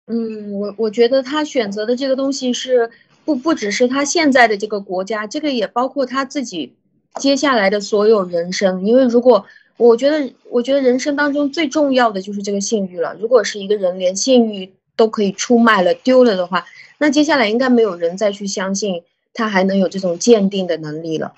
[0.08, 2.92] 嗯，我我觉得他选择的这个东西是。
[3.26, 6.76] 不不只是他现在的这个国家，这个也包括他自己
[7.16, 8.86] 接下来的所有人生。
[8.86, 9.46] 因为如果
[9.78, 13.16] 我觉得，我觉得人生当中最重要的就是这个信誉了。
[13.18, 16.66] 如果是一个人连信誉都可以出卖了、丢了的话，
[17.04, 21.34] 那接下来应该没有人再去相信他还能有这种鉴定的能力了。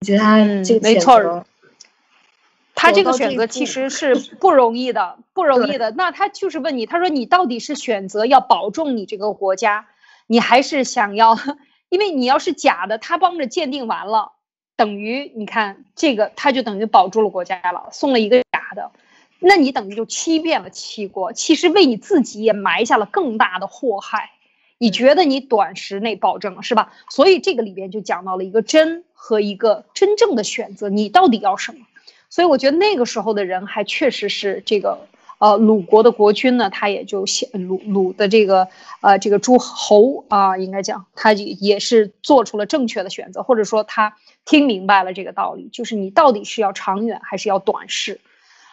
[0.00, 1.46] 我觉得他这个选择，
[2.74, 5.92] 他这个选择其实是不容易的，不容易的。
[5.92, 9.86] 那他就是问你，他说你到底是选择要保重你这个国家？
[10.26, 11.38] 你还是想要，
[11.88, 14.32] 因为你要是假的，他帮着鉴定完了，
[14.74, 18.90] 等于你看这个，他就等于保住了国家了，送了一个假的，
[19.38, 24.30] 那你等于就欺骗了七国，其实为你自己也埋下了更大的祸害。
[24.78, 26.92] 你觉得你短时内保证了是吧？
[27.10, 31.78] 所以这个里边就讲到了一个真和一个真正的选择，你到底要什么？
[32.30, 35.06] 所以我觉得那个时候的人还确实是这个。
[35.40, 38.66] 呃，鲁国的国君呢，他也就鲁鲁的这个
[39.00, 48.20] 呃这个诸侯啊，应该讲他也是做出了正确的选择，或者说他听明白了这个道理，就是你到底是要长远还是要短视。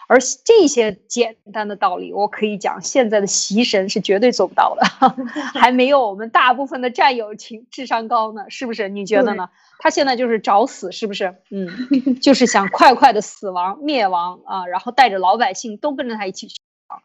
[0.08, 4.86] 而这些简单的道理，我可以讲，现在的习神是绝对做不到的，
[5.60, 8.90] 还没有我们大部分的战友情智商高呢，是不是？
[8.90, 9.50] 你觉得呢？
[9.80, 11.36] 他现在就是找死，是不是？
[11.50, 16.56] 嗯，就是想快快的死亡灭亡啊，然后带着老百姓都跟着他一起去
[16.88, 17.02] 啊，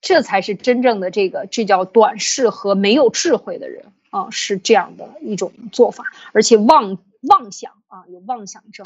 [0.00, 8.84] 这才是真正的这个，这叫短视和没有智慧的人啊，是这样的一种做法，而且妄妄想啊，有妄想症。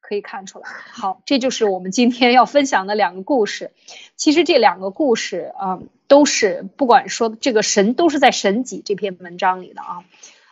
[0.00, 3.70] 可以看出来，好，这就是我们今天要分享的两个故事。
[4.16, 5.78] 其实这两个故事啊，
[6.08, 10.04] 都是不管说这个神都是在《神己》这篇文章里的啊。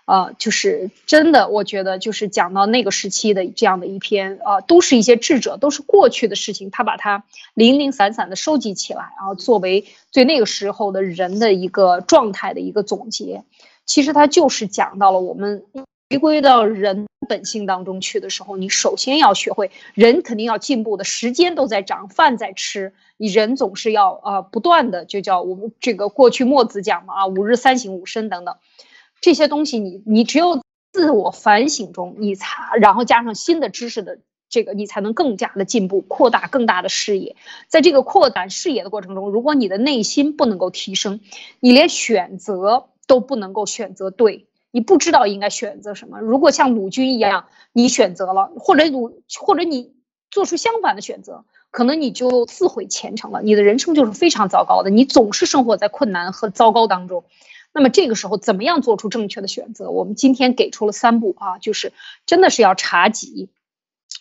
[0.05, 13.45] 呃，就是真的，我觉得就是讲到那个时期的这样的一篇，呃，都是一些智者，都是过去的事情，他把它零零散散的收集起来，然后作为对那个时候的人的一个状态的一个总结。
[13.85, 15.65] 其实他就是讲到了我们
[16.09, 28.57] 回归到人本性当中去的时候，你首先要学会，人肯定要进步的，时间都在涨，饭在吃，你人总是要啊不断的，就叫我们这个过去墨子讲嘛啊，五日三省吾身等等。
[29.21, 30.63] 这些东西，你你只有
[30.93, 37.35] 自我反省中，你才然后加上新的知识的这个，你才能更加的进步，扩大更大的视野。
[37.67, 41.21] 在这个扩展视野的过程中，如果你的内心不能够提升，
[41.59, 46.21] 你连选择都不能够选择对，你不知道应该选择什么。
[46.21, 49.93] 如果像鲁军一样，你选择了，或者鲁或者你
[50.31, 54.91] 做出相反的选择，可能你就自毁前程了，你的人生就是非常糟糕的。
[54.91, 57.25] 你总是生活在困难和糟糕当中。
[57.73, 59.91] 那么这个时候怎么样做出正确的选择？
[59.91, 61.93] 我们今天给出了三步啊，就是
[62.27, 63.51] 真的是要查己，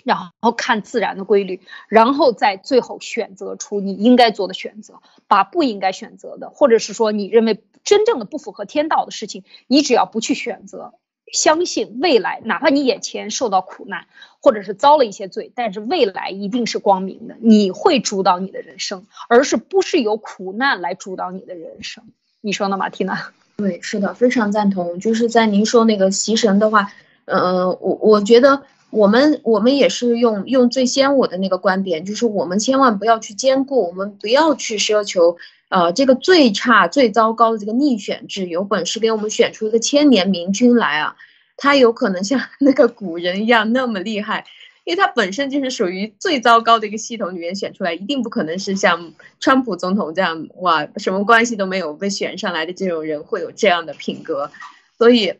[0.03, 10.93] 然后看自然的规律，然后再最后选择出你应该做的选择，把不应该选择的，或者是说你认为真正的不符合天道的事情，你只要不去选择，
[11.33, 14.07] 相信未来，哪怕你眼前受到苦难，
[14.41, 22.05] 或者是遭了一些罪，但是未来一定是光明的，你会主导你的人生，而是不是由苦难来主导你的人生？
[22.39, 23.31] 你说呢，马蒂娜？
[23.57, 24.99] 对，是的，非常赞同。
[24.99, 26.93] 就是在您说那个习神的话，
[27.25, 35.37] 呃，我我觉得我们我们也是用用最先我的那个观点，就是我们千万不要去兼顾，我们不要去奢求，
[35.69, 41.15] 呃，这个最差最糟糕的这个逆选制，有本事给我们选出一个千年明君来啊，
[41.57, 44.45] 他有可能像 那个古人一样那么厉害。
[44.85, 54.49] 因为他本身就是属于最糟糕的一个系统里面选出来，一定不可能是像川普总统这样哇，什么关系都没有被选上来的这种人会有这样的品格，
[54.97, 55.33] 所以，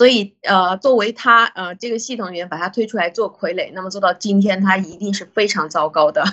[0.00, 6.24] 所以呃，作为他呃这个系统里面把他推出来做傀儡，那么做到今天，他一定是非常糟糕的。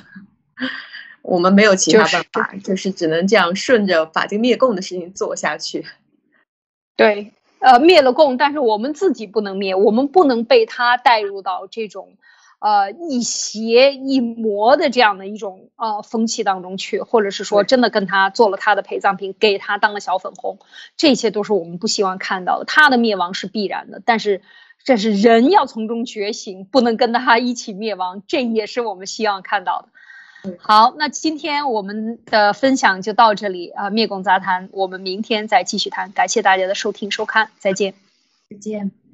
[1.22, 5.86] 我们没有其他办法，就是只能这样顺着把这个灭共的事情做下去。
[6.96, 7.34] 对。
[7.60, 12.14] 呃，灭了共，但是我们自己不能灭，我们不能被他带入到这种，
[12.60, 20.58] 呃，一邪一魔的这样的一种呃风气当中去，或者是说真的跟他做了他的陪葬品，给他当了小粉红，
[20.98, 22.66] 这些都是我们不希望看到的。
[22.66, 24.42] 他的灭亡是必然的，但是
[24.84, 29.90] 这是人要从中觉醒，不能跟他一起灭亡，这也是我们希望看到的。
[30.60, 33.90] 好，那今天我们的分享就到这里啊！
[33.90, 36.12] 灭共杂谈，我们明天再继续谈。
[36.14, 37.94] 感谢大家的收听收看，再见，
[38.50, 39.07] 再见。